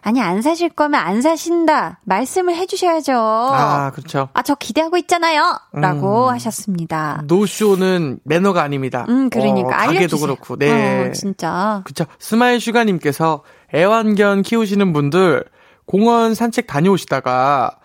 [0.03, 2.01] 아니 안 사실 거면 안 사신다.
[2.05, 3.12] 말씀을 해주셔야죠.
[3.12, 4.30] 아, 그렇죠.
[4.32, 5.59] 아, 저 기대하고 있잖아요.
[5.72, 6.32] 라고 음.
[6.32, 7.22] 하셨습니다.
[7.26, 9.05] 노쇼는 매너가 아닙니다.
[9.11, 9.68] 음, 그러니까.
[9.68, 10.26] 어, 가게도 알려주세요.
[10.26, 10.57] 그렇고.
[10.57, 11.09] 네.
[11.09, 11.82] 어, 진짜.
[11.84, 12.07] 그쵸.
[12.18, 13.43] 스마일 슈가님께서
[13.74, 15.45] 애완견 키우시는 분들
[15.84, 17.78] 공원 산책 다녀오시다가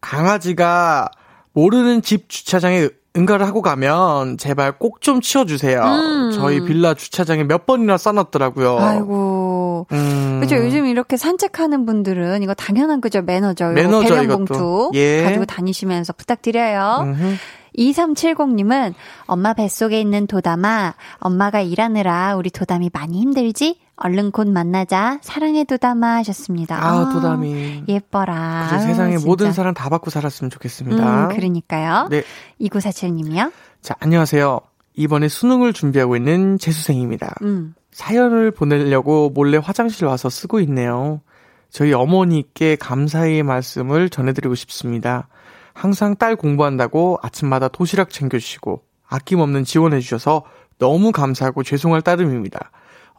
[0.00, 1.10] 강아지가
[1.52, 5.82] 모르는 집 주차장에 응가를 하고 가면 제발 꼭 좀 치워주세요.
[5.82, 6.30] 음.
[6.32, 8.78] 저희 빌라 주차장에 몇 번이나 써놨더라고요.
[8.78, 9.86] 아이고.
[9.92, 10.38] 음.
[10.40, 10.56] 그죠.
[10.56, 13.20] 요즘 이렇게 산책하는 분들은 이거 당연한 그죠.
[13.22, 13.70] 매너죠.
[13.70, 14.44] 매너죠, 배변.
[14.46, 15.24] 봉투 예.
[15.24, 16.98] 가지고 다니시면서 부탁드려요.
[17.02, 17.34] 음흠.
[17.76, 18.94] 2370님은
[19.26, 23.80] 엄마 뱃속에 있는 도담아, 엄마가 일하느라 우리 도담이 많이 힘들지?
[23.96, 25.18] 얼른 곧 만나자.
[25.22, 26.76] 사랑해 도담아 하셨습니다.
[26.76, 27.84] 아, 도담이.
[27.88, 28.66] 예뻐라.
[28.70, 29.26] 그래, 세상에 진짜.
[29.26, 31.28] 모든 사람 다 받고 살았으면 좋겠습니다.
[31.28, 32.08] 음, 그러니까요.
[32.10, 32.22] 네.
[32.60, 33.52] 2947님이요?
[33.80, 34.60] 자, 안녕하세요.
[34.96, 37.34] 이번에 수능을 준비하고 있는 재수생입니다.
[37.42, 37.74] 음.
[37.92, 41.20] 사연을 보내려고 몰래 화장실 와서 쓰고 있네요.
[41.70, 45.28] 저희 어머니께 감사의 말씀을 전해드리고 싶습니다.
[45.74, 50.44] 항상 딸 공부한다고 아침마다 도시락 챙겨주시고 아낌없는 지원해주셔서
[50.78, 52.70] 너무 감사하고 죄송할 따름입니다.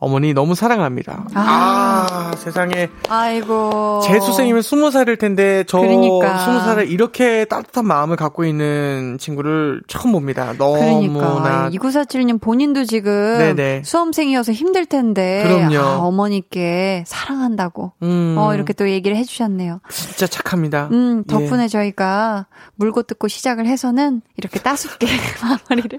[0.04, 1.26] 어머니 너무 사랑합니다.
[1.34, 4.02] 아, 세상에 아이고.
[4.04, 6.40] 재수생이면 스무 살일 텐데 저 그러니까.
[6.40, 10.54] 스무 살에 이렇게 따뜻한 마음을 갖고 있는 친구를 처음 봅니다.
[10.58, 13.84] 너무나 그러니까 2947님 본인도 지금 네네.
[13.86, 15.78] 수험생이어서 힘들 텐데 그럼요.
[15.80, 19.80] 아, 어머니께 사랑한다고 음, 어 이렇게 또 얘기를 해주셨네요.
[19.90, 20.90] 진짜 착합니다.
[20.92, 21.32] 음 예.
[21.32, 25.08] 덕분에 저희가 물고 뜯고 시작을 해서는 이렇게 따숩게
[25.70, 25.98] 마무리를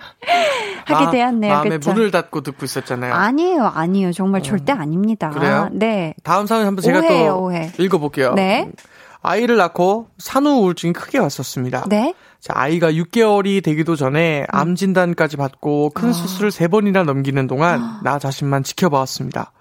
[0.84, 1.52] 하게 마- 되었네요.
[1.54, 1.92] 마음에 그쵸?
[1.92, 3.14] 문을 닫고 듣고 있었잖아요.
[3.14, 4.12] 아니에요, 아니 에요.
[4.12, 5.30] 정말 절대 아닙니다.
[5.30, 5.68] 그래요?
[5.72, 6.14] 네.
[6.22, 7.72] 다음 사연 한번 제가 오해예요, 또 오해.
[7.78, 8.34] 읽어볼게요.
[8.34, 8.70] 네.
[9.22, 11.86] 아이를 낳고 산후 우울증이 크게 왔었습니다.
[11.88, 12.14] 네.
[12.40, 18.18] 자, 아이가 6개월이 되기도 전에 암 진단까지 받고 큰 수술을 세 번이나 넘기는 동안 나
[18.18, 19.52] 자신만 지켜봐왔습니다.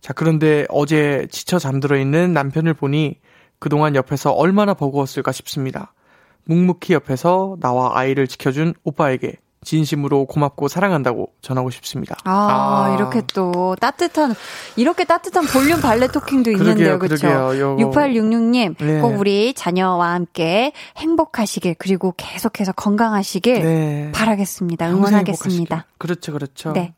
[0.00, 3.18] 자, 그런데 어제 지쳐 잠들어 있는 남편을 보니
[3.58, 5.92] 그동안 옆에서 얼마나 버거웠을까 싶습니다.
[6.46, 12.16] 묵묵히 옆에서 나와 아이를 지켜준 오빠에게 진심으로 고맙고 사랑한다고 전하고 싶습니다.
[12.24, 14.34] 아, 이렇게 또 따뜻한
[14.76, 16.98] 이렇게 따뜻한 볼륨 발레 토킹도 있는데요.
[16.98, 17.28] 그렇죠?
[17.28, 17.60] 그러게요.
[17.76, 17.90] 요거.
[17.90, 19.00] 6866님 네.
[19.00, 24.12] 꼭 우리 자녀와 함께 행복하시길 그리고 계속해서 건강하시길 네.
[24.14, 24.90] 바라겠습니다.
[24.90, 25.76] 응원하겠습니다.
[25.76, 25.98] 행복하시길.
[25.98, 26.72] 그렇죠, 그렇죠.
[26.72, 26.94] 네.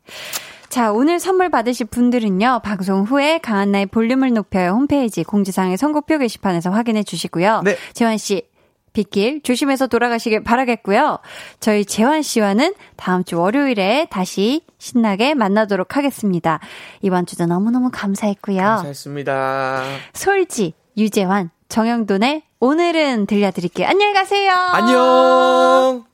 [0.69, 7.03] 자, 오늘 선물 받으실 분들은요, 방송 후에 강한나의 볼륨을 높여요 홈페이지 공지사항의 선곡표 게시판에서 확인해
[7.03, 7.61] 주시고요.
[7.63, 7.77] 네.
[7.93, 8.47] 재환씨,
[8.93, 11.19] 빗길 조심해서 돌아가시길 바라겠고요.
[11.59, 16.59] 저희 재환 씨와는 다음 주 월요일에 다시 신나게 만나도록 하겠습니다.
[17.01, 18.61] 이번 주도 너무너무 감사했고요.
[18.61, 19.83] 감사했습니다.
[20.13, 23.87] 솔지, 유재환, 정영돈의 오늘은 들려드릴게요.
[23.87, 24.51] 안녕히 가세요.
[24.53, 26.12] 안녕!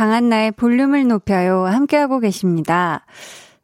[0.00, 1.66] 강한 나의 볼륨을 높여요.
[1.66, 3.04] 함께하고 계십니다.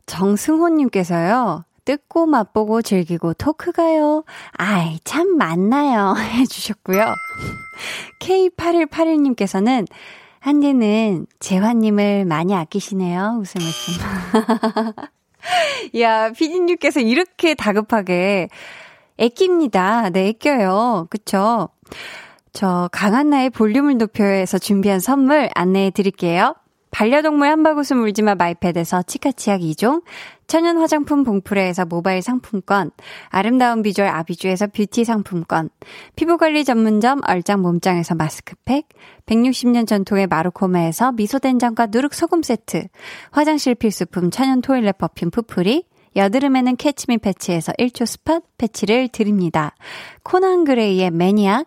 [0.05, 1.65] 정승호님께서요.
[1.87, 4.23] 뜯고 맛보고 즐기고 토크가요.
[4.53, 6.15] 아이, 참 많나요.
[6.21, 7.07] 해주셨고요.
[8.21, 9.87] K8181님께서는
[10.39, 13.39] 한디는 재환님을 많이 아끼시네요.
[13.41, 13.95] 웃음 웃음.
[16.03, 18.51] 야, 피디님께서 이렇게 다급하게
[19.19, 20.11] 애낍니다.
[20.11, 21.07] 네, 애껴요.
[21.09, 21.71] 그쵸?
[22.57, 26.55] 저 강한나의 볼륨을 높여서 준비한 선물 안내해 드릴게요.
[26.91, 30.03] 반려동물 한바구스 물지마 마이패드에서 치카치약 2종,
[30.47, 32.93] 천연 화장품 봉프레에서 모바일 상품권,
[33.29, 35.69] 아름다운 비주얼 아비주에서 뷰티 상품권,
[36.17, 38.89] 피부관리 전문점 얼짱 몸짱에서 마스크팩,
[39.27, 42.87] 160년 전통의 마루코메에서 미소된장과 누룩소금 세트,
[43.33, 45.85] 화장실 필수품 천연 toilet perfume 푸푸리,
[46.17, 49.75] 여드름에는 캐치미 패치에서 1초 spot 패치를 드립니다.
[50.23, 51.67] 코난 그레이의 매니악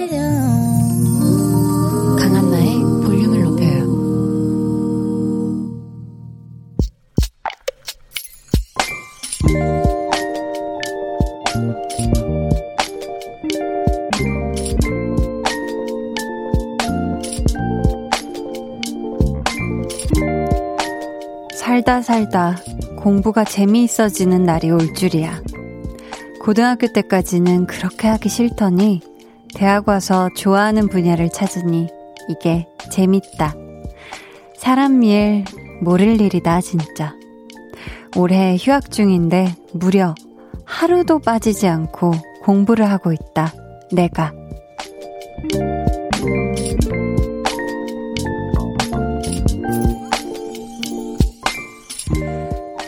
[21.81, 22.57] 살다 살다
[22.95, 25.41] 공부가 재미있어지는 날이 올 줄이야.
[26.39, 29.01] 고등학교 때까지는 그렇게 하기 싫더니
[29.55, 31.87] 대학 와서 좋아하는 분야를 찾으니
[32.29, 33.55] 이게 재밌다.
[34.55, 35.43] 사람 일
[35.81, 37.15] 모를 일이다 진짜.
[38.15, 40.13] 올해 휴학 중인데 무려
[40.65, 42.11] 하루도 빠지지 않고
[42.43, 43.53] 공부를 하고 있다.
[43.91, 44.33] 내가.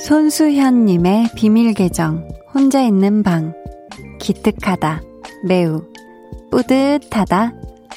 [0.04, 3.54] 손수현님의 비밀 계정, 혼자 있는 방.
[4.20, 5.01] 기특하다.
[5.45, 5.86] 매우.
[6.51, 7.54] 뿌듯하다.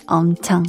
[0.06, 0.62] 엄청.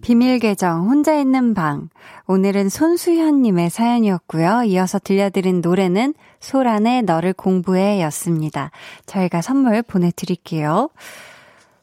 [0.00, 1.88] 비밀 계정 혼자 있는 방.
[2.28, 4.62] 오늘은 손수현님의 사연이었고요.
[4.66, 8.70] 이어서 들려드린 노래는 소란의 너를 공부해 였습니다.
[9.06, 10.90] 저희가 선물 보내드릴게요.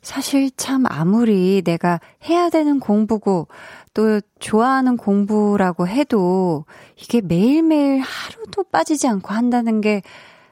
[0.01, 3.47] 사실 참 아무리 내가 해야 되는 공부고
[3.93, 10.01] 또 좋아하는 공부라고 해도 이게 매일매일 하루도 빠지지 않고 한다는 게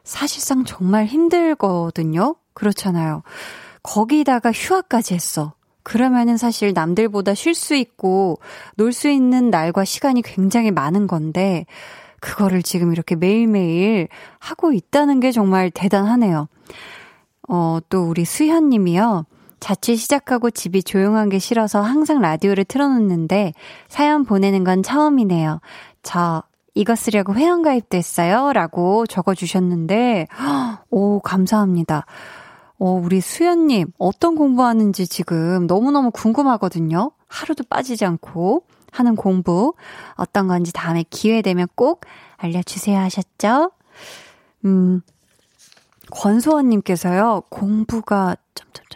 [0.04, 2.36] 사실상 정말 힘들거든요.
[2.54, 3.24] 그렇잖아요.
[3.82, 5.54] 거기다가 휴학까지 했어.
[5.84, 8.40] 그러면은 사실 남들보다 쉴 수 있고
[8.76, 11.66] 놀 수 있는 날과 시간이 굉장히 많은 건데
[12.20, 16.48] 그거를 지금 이렇게 매일매일 하고 있다는 게 정말 대단하네요.
[17.48, 19.26] 어, 또 우리 수현 님이요.
[19.60, 23.54] 자취 시작하고 집이 조용한 게 싫어서 항상 라디오를 틀어놓는데
[23.88, 25.60] 사연 보내는 건 처음이네요.
[26.04, 26.44] 저
[26.76, 28.54] 이거 쓰려고 회원가입됐어요.
[28.54, 30.28] 라고 적어주셨는데,
[30.90, 32.06] 오, 감사합니다.
[32.78, 37.12] 어, 우리 수연님, 어떤 공부하는지 지금 너무너무 궁금하거든요.
[37.28, 39.74] 하루도 빠지지 않고 하는 공부.
[40.16, 42.06] 어떤 건지 다음에 기회 되면 꼭
[42.38, 43.72] 알려주세요 하셨죠?
[44.64, 45.02] 음,
[46.12, 48.89] 권소원님께서요, 공부가, 점점점점점,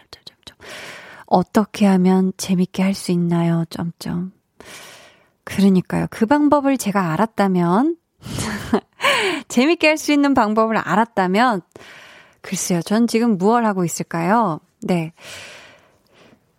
[1.34, 3.64] 어떻게 하면 재밌게 할 수 있나요?
[3.68, 4.32] 점점.
[5.42, 6.06] 그러니까요.
[6.10, 7.96] 그 방법을 제가 알았다면,
[9.48, 11.62] 재밌게 할 수 있는 방법을 알았다면,
[12.40, 14.60] 글쎄요, 전 지금 무얼 하고 있을까요?
[14.80, 15.12] 네.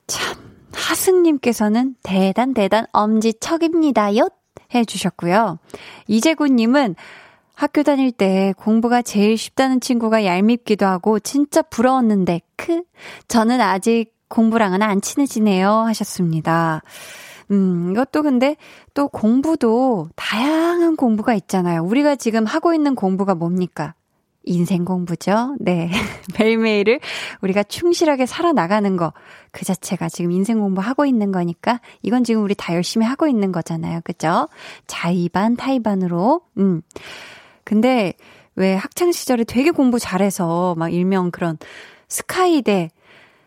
[0.07, 0.36] 참,
[0.73, 4.28] 하승님께서는 대단, 대단, 엄지척입니다요?
[4.73, 5.57] 해 주셨고요.
[6.07, 6.95] 이재구님은
[7.53, 12.84] 학교 다닐 때 공부가 제일 쉽다는 친구가 얄밉기도 하고 진짜 부러웠는데, 크.
[13.30, 15.69] 저는 아직 공부랑은 안 친해지네요.
[15.71, 16.81] 하셨습니다.
[17.51, 18.57] 음, 이것도 근데
[18.93, 21.83] 또 공부도 다양한 공부가 있잖아요.
[21.83, 23.93] 우리가 지금 하고 있는 공부가 뭡니까?
[24.43, 25.55] 인생 공부죠.
[25.61, 25.89] 네.
[26.38, 26.99] 매일매일을
[27.41, 29.13] 우리가 충실하게 살아나가는 거,
[29.51, 34.01] 그 자체가 지금 인생 공부하고 있는 거니까, 이건 지금 우리 다 열심히 하고 있는 거잖아요.
[34.03, 34.49] 그죠?
[34.86, 36.41] 자의반, 타의반으로.
[36.57, 36.81] 음.
[37.63, 38.13] 근데
[38.55, 41.57] 왜 학창시절에 되게 공부 잘해서, 막 일명 그런
[42.09, 42.89] 스카이대,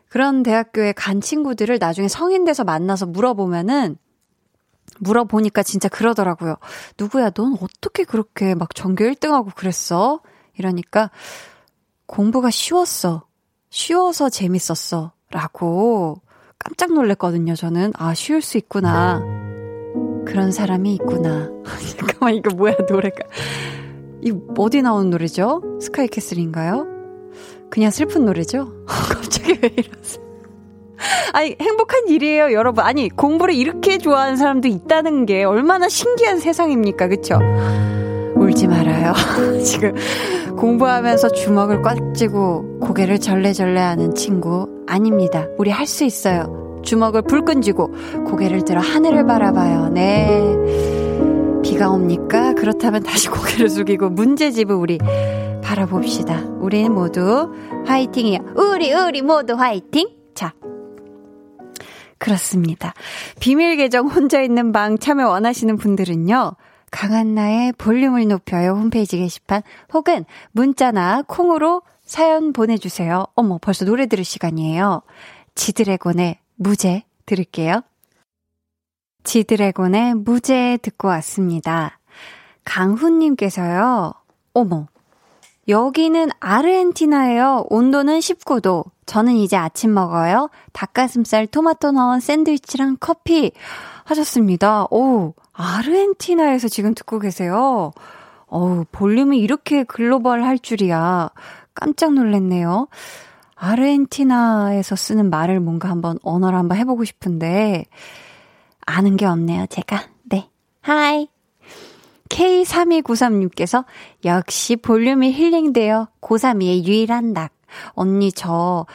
[0.09, 3.97] 그런 대학교에 간 친구들을 나중에 성인 돼서 만나서 물어보면은,
[5.01, 6.57] 물어보니까 진짜 그러더라고요.
[6.99, 10.21] 누구야, 넌 어떻게 그렇게 막 전교 1등하고 그랬어?
[10.57, 11.11] 이러니까
[12.07, 13.27] 공부가 쉬웠어.
[13.71, 15.13] 쉬워서 재밌었어.
[15.31, 16.21] 라고
[16.59, 17.93] 깜짝 놀랐거든요, 저는.
[17.97, 19.21] 아, 쉬울 수 있구나.
[20.27, 21.51] 그런 사람이 있구나.
[21.97, 23.25] 잠깐만, 이거 뭐야, 노래가.
[24.23, 25.63] 이 어디 나온 노래죠?
[25.81, 26.98] 스카이캐슬인가요?
[27.71, 28.73] 그냥 슬픈 노래죠?
[28.87, 30.29] 갑자기 왜 이러세요?
[31.33, 32.85] 아니, 행복한 일이에요, 여러분.
[32.85, 37.39] 아니, 공부를 이렇게 좋아하는 사람도 있다는 게 얼마나 신기한 세상입니까, 그쵸?
[38.35, 39.13] 울지 말아요.
[39.65, 39.95] 지금
[40.57, 45.47] 공부하면서 주먹을 꽉 쥐고 고개를 절레절레 하는 친구 아닙니다.
[45.57, 46.81] 우리 할 수 있어요.
[46.83, 47.93] 주먹을 불끈 쥐고
[48.27, 49.89] 고개를 들어 하늘을 바라봐요.
[49.91, 50.57] 네.
[51.63, 52.55] 비가 옵니까?
[52.55, 54.99] 그렇다면 다시 고개를 숙이고 문제집을 우리
[55.69, 56.41] 바라봅시다.
[56.61, 57.53] 우리 모두
[57.87, 58.55] 화이팅이요.
[58.57, 60.09] 우리, 우리 모두 화이팅!
[60.35, 60.55] 자.
[62.17, 62.95] 그렇습니다.
[63.39, 66.53] 비밀 계정 혼자 있는 방 참여 원하시는 분들은요.
[66.91, 69.61] 강한나의 볼륨을 높여요 홈페이지 게시판
[69.93, 73.27] 혹은 문자나 콩으로 사연 보내주세요.
[73.35, 75.03] 어머, 벌써 노래 들을 시간이에요.
[75.55, 77.83] 지드래곤의 무죄 들을게요.
[79.23, 82.01] 지드래곤의 무죄 듣고 왔습니다.
[82.65, 84.15] 강훈님께서요,
[84.55, 84.87] 어머,
[85.69, 87.67] 여기는 아르헨티나예요.
[87.69, 88.85] 온도는 19도.
[89.07, 90.49] 저는 이제 아침 먹어요.
[90.73, 93.53] 닭가슴살, 토마토 넣은 샌드위치랑 커피
[94.05, 94.87] 하셨습니다.
[94.91, 97.93] 오, 아르헨티나에서 지금 듣고 계세요.
[98.47, 101.31] 어우, 볼륨이 이렇게 글로벌 할 줄이야.
[101.75, 102.89] 깜짝 놀랐네요.
[103.55, 107.85] 아르헨티나에서 쓰는 말을 뭔가 한번 언어를 한번 해보고 싶은데,
[108.87, 110.03] 아는 게 없네요, 제가.
[110.25, 110.49] 네.
[110.81, 111.29] 하이.
[112.29, 113.85] K3293님께서
[114.25, 116.09] 역시 볼륨이 힐링돼요.
[116.21, 117.53] 고3이의 유일한 낙.
[117.95, 118.87] 언니 저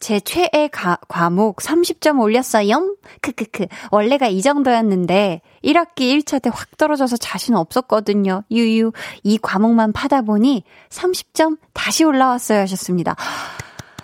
[0.00, 2.96] 제 최애 가, 과목 30점 올렸어요.
[3.20, 3.66] 크크크.
[3.90, 8.42] 원래가 이 정도였는데 1학기 1차 때 확 떨어져서 자신 없었거든요.
[8.50, 8.92] 유유.
[9.22, 13.14] 이 과목만 파다 보니 30점 다시 올라왔어요 하셨습니다.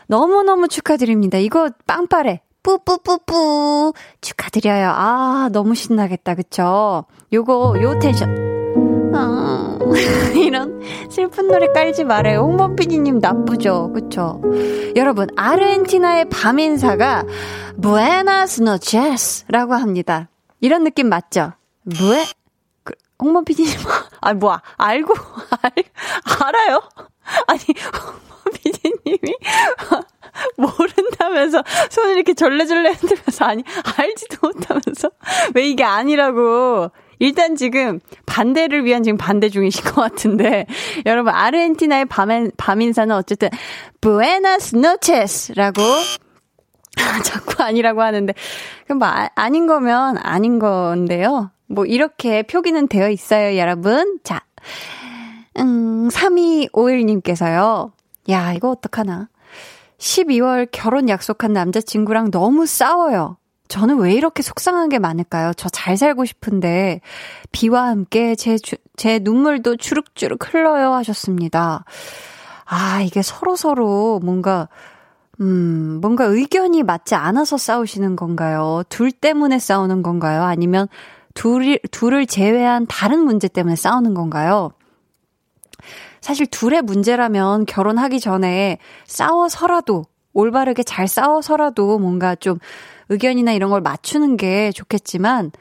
[0.07, 1.39] 너무너무 축하드립니다.
[1.39, 2.43] 이거 빵빠레.
[2.63, 3.95] 뿌뿌뿌뿌.
[4.21, 4.91] 축하드려요.
[4.91, 6.35] 아, 너무 신나겠다.
[6.35, 7.07] 그쵸?
[7.33, 8.56] 요거, 요 텐션.
[9.19, 9.79] 아,
[10.37, 12.41] 이런 슬픈 노래 깔지 말아요.
[12.41, 13.93] 홍범피디님 나쁘죠?
[13.93, 14.43] 그쵸?
[14.95, 17.25] 여러분, 아르헨티나의 밤 인사가
[17.81, 20.29] buenas noches라고 합니다.
[20.61, 21.53] 이런 느낌 맞죠?
[21.97, 22.25] 부에,
[22.83, 23.73] 그, 홍범피디님,
[24.21, 25.15] 아, 뭐야, 알고,
[25.63, 25.73] 알,
[26.43, 26.83] 알아요?
[27.49, 27.61] 아니,
[28.45, 29.35] 홍범피디님이
[30.57, 33.63] 모른다면서 하면서 손을 이렇게 절레절레 흔들면서 아니,
[33.97, 35.11] 알지도 못하면서
[35.55, 36.91] 왜 이게 아니라고.
[37.19, 40.67] 일단 지금 반대를 위한 지금 반대 중이신 것 같은데
[41.07, 43.49] 여러분 아르헨티나의 밤, 밤인사는 어쨌든
[44.01, 45.81] 부에나스 노체스라고
[47.25, 48.33] 자꾸 아니라고 하는데
[48.85, 51.51] 그럼 뭐 아, 아닌 거면 아닌 건데요.
[51.69, 54.19] 뭐 이렇게 표기는 되어 있어요, 여러분.
[54.23, 54.43] 자.
[55.59, 57.93] 음, 3251님께서요.
[58.31, 59.29] 야, 이거 어떡하나.
[59.99, 63.39] 12월 결혼 약속한 남자친구랑 너무 싸워요.
[63.69, 65.53] 저는 왜 이렇게 속상한 게 많을까요?
[65.55, 67.01] 저 잘 살고 싶은데,
[67.53, 71.85] 비와 함께 제, 주, 제 눈물도 주룩주룩 흘러요 하셨습니다.
[72.65, 74.69] 아, 이게 서로 서로 뭔가,
[75.41, 78.83] 음, 뭔가 의견이 맞지 않아서 싸우시는 건가요?
[78.89, 80.43] 둘 때문에 싸우는 건가요?
[80.45, 80.89] 아니면
[81.35, 84.71] 둘이, 둘을 제외한 다른 문제 때문에 싸우는 건가요?
[86.21, 92.59] 사실 둘의 문제라면 결혼하기 전에 싸워서라도, 올바르게 잘 싸워서라도 뭔가 좀
[93.09, 95.53] 의견이나 이런 걸 맞추는 게 좋겠지만,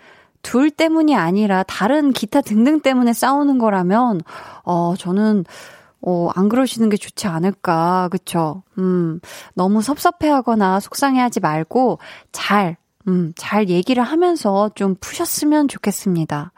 [0.41, 4.21] 둘 때문이 아니라 다른 기타 등등 때문에 싸우는 거라면,
[4.63, 5.45] 어, 저는,
[6.01, 8.61] 어, 안 그러시는 게 좋지 않을까, 그쵸?
[8.77, 9.19] 음,
[9.55, 11.99] 너무 섭섭해 하거나 속상해 하지 말고,
[12.31, 12.77] 잘,
[13.07, 16.51] 음, 잘 얘기를 하면서 좀 푸셨으면 좋겠습니다.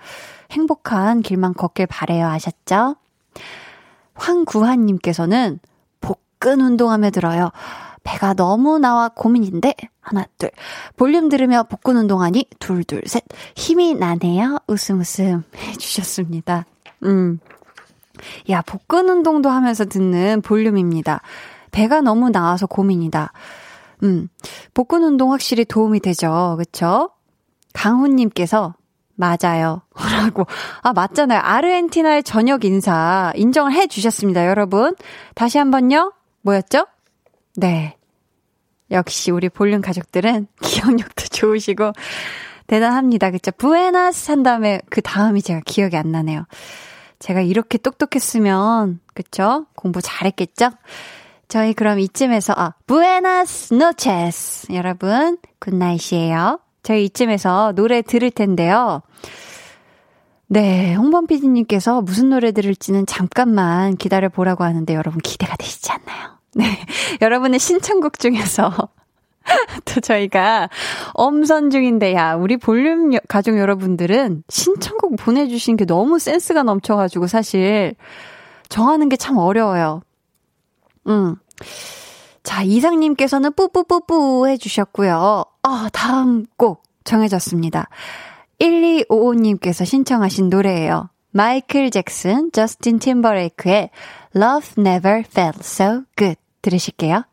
[0.51, 2.95] 행복한 길만 걷길 바래요, 아셨죠?
[4.15, 5.59] 황구한님께서는
[6.01, 7.51] 복근 운동하며 들어요.
[8.03, 9.73] 배가 너무 나와 고민인데
[10.08, 10.49] 하나 둘
[10.95, 13.24] 볼륨 들으며 복근 운동하니 둘 둘 셋
[13.55, 16.66] 힘이 나네요 웃음 웃음 해주셨습니다.
[17.03, 17.39] 음.
[18.49, 21.22] 야 복근 운동도 하면서 듣는 볼륨입니다.
[21.72, 23.32] 배가 너무 나와서 고민이다.
[24.03, 24.30] 음
[24.74, 27.10] 복근 운동 확실히 도움이 되죠, 그쵸?
[27.74, 28.74] 강훈님께서
[29.16, 29.82] 맞아요.
[29.97, 30.45] 라고.
[30.84, 31.39] 아, 맞잖아요.
[31.39, 34.95] 아르헨티나의 저녁 인사 인정을 해 주셨습니다, 여러분.
[35.34, 36.14] 다시 한 번요.
[36.43, 36.86] 뭐였죠?
[37.55, 37.97] 네.
[38.91, 41.91] 역시 우리 볼륨 가족들은 기억력도 좋으시고
[42.67, 43.31] 대단합니다.
[43.31, 43.51] 그쵸?
[43.51, 46.45] buenas 한 다음에 그 다음이 제가 기억이 안 나네요.
[47.19, 49.65] 제가 이렇게 똑똑했으면, 그쵸?
[49.75, 50.71] 공부 잘했겠죠?
[51.47, 54.74] 저희 그럼 이쯤에서, 아, buenas noches.
[54.73, 56.59] 여러분, 굿나잇이에요.
[56.83, 59.01] 저희 이쯤에서 노래 들을 텐데요.
[60.47, 66.36] 네, 홍범 PD님께서 무슨 노래 들을지는 잠깐만 기다려 보라고 하는데 여러분 기대가 되시지 않나요?
[66.58, 66.66] 네,
[67.22, 68.72] 여러분의 신청곡 중에서
[69.86, 70.70] 또 저희가
[71.14, 77.95] 엄선 중인데, 야, 우리 볼륨 가족 여러분들은 신청곡 보내주신 게 너무 센스가 넘쳐가지고 사실
[78.70, 80.01] 정하는 게 참 어려워요.
[81.08, 81.36] 음.
[82.43, 85.43] 자, 이상님께서는 뿌뿌뿌뿌 해주셨고요.
[85.64, 87.88] 아, 다음 곡 정해졌습니다.
[88.60, 91.10] 1255님께서 신청하신 노래예요.
[91.32, 93.89] 마이클 잭슨, 저스틴 팀버레이크의
[94.36, 97.24] Love Never Felt So Good 들으실게요.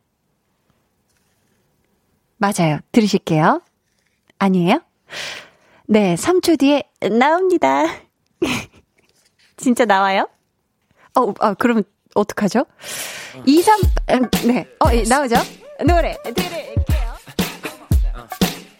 [2.37, 2.79] 맞아요.
[2.93, 3.62] 들으실게요.
[4.39, 4.81] 아니에요?
[5.87, 6.83] 네, 3초 뒤에
[7.18, 7.85] 나옵니다.
[9.57, 10.29] 진짜 나와요?
[11.16, 12.64] 어, 아, 그러면 어떡하죠?
[13.47, 13.81] 2, 3,
[14.47, 14.66] 네.
[14.81, 15.37] 어, 나오죠?
[15.87, 17.14] 노래 들을게요.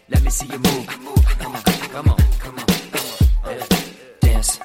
[0.07, 0.85] Let me see you move.
[0.87, 1.07] Come
[1.55, 2.65] on, come on, come on.
[4.21, 4.59] Dance.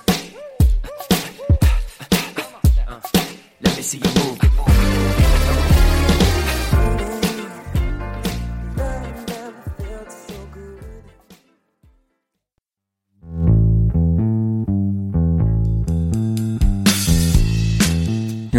[3.62, 4.49] Let me see you move.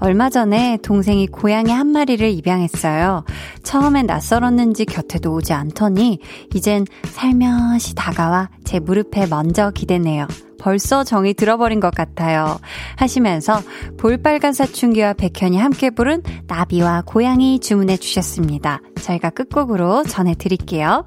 [0.00, 3.24] 얼마 전에 동생이 고양이 한 마리를 입양했어요.
[3.62, 6.20] 처음엔 낯설었는지 곁에도 오지 않더니
[6.54, 10.26] 이젠 살며시 다가와 제 무릎에 먼저 기대네요.
[10.58, 12.58] 벌써 정이 들어버린 것 같아요.
[12.96, 13.60] 하시면서
[13.98, 18.80] 볼빨간 사춘기와 백현이 함께 부른 나비와 고양이 주문해 주셨습니다.
[19.02, 21.06] 저희가 끝곡으로 전해드릴게요.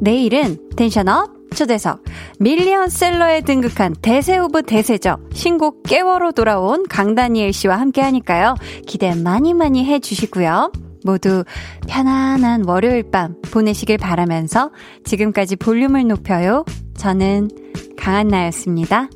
[0.00, 2.02] 내일은 텐션업 초대석
[2.40, 5.18] 밀리언셀러에 등극한 대세 of 대세죠.
[5.32, 8.56] 신곡 깨워로 돌아온 강다니엘 씨와 함께 하니까요.
[8.86, 10.72] 기대 많이 많이 해 주시고요.
[11.04, 11.44] 모두
[11.86, 14.70] 편안한 월요일 밤 보내시길 바라면서
[15.04, 16.64] 지금까지 볼륨을 높여요.
[16.96, 17.50] 저는
[17.96, 19.08] 강한나였습니다.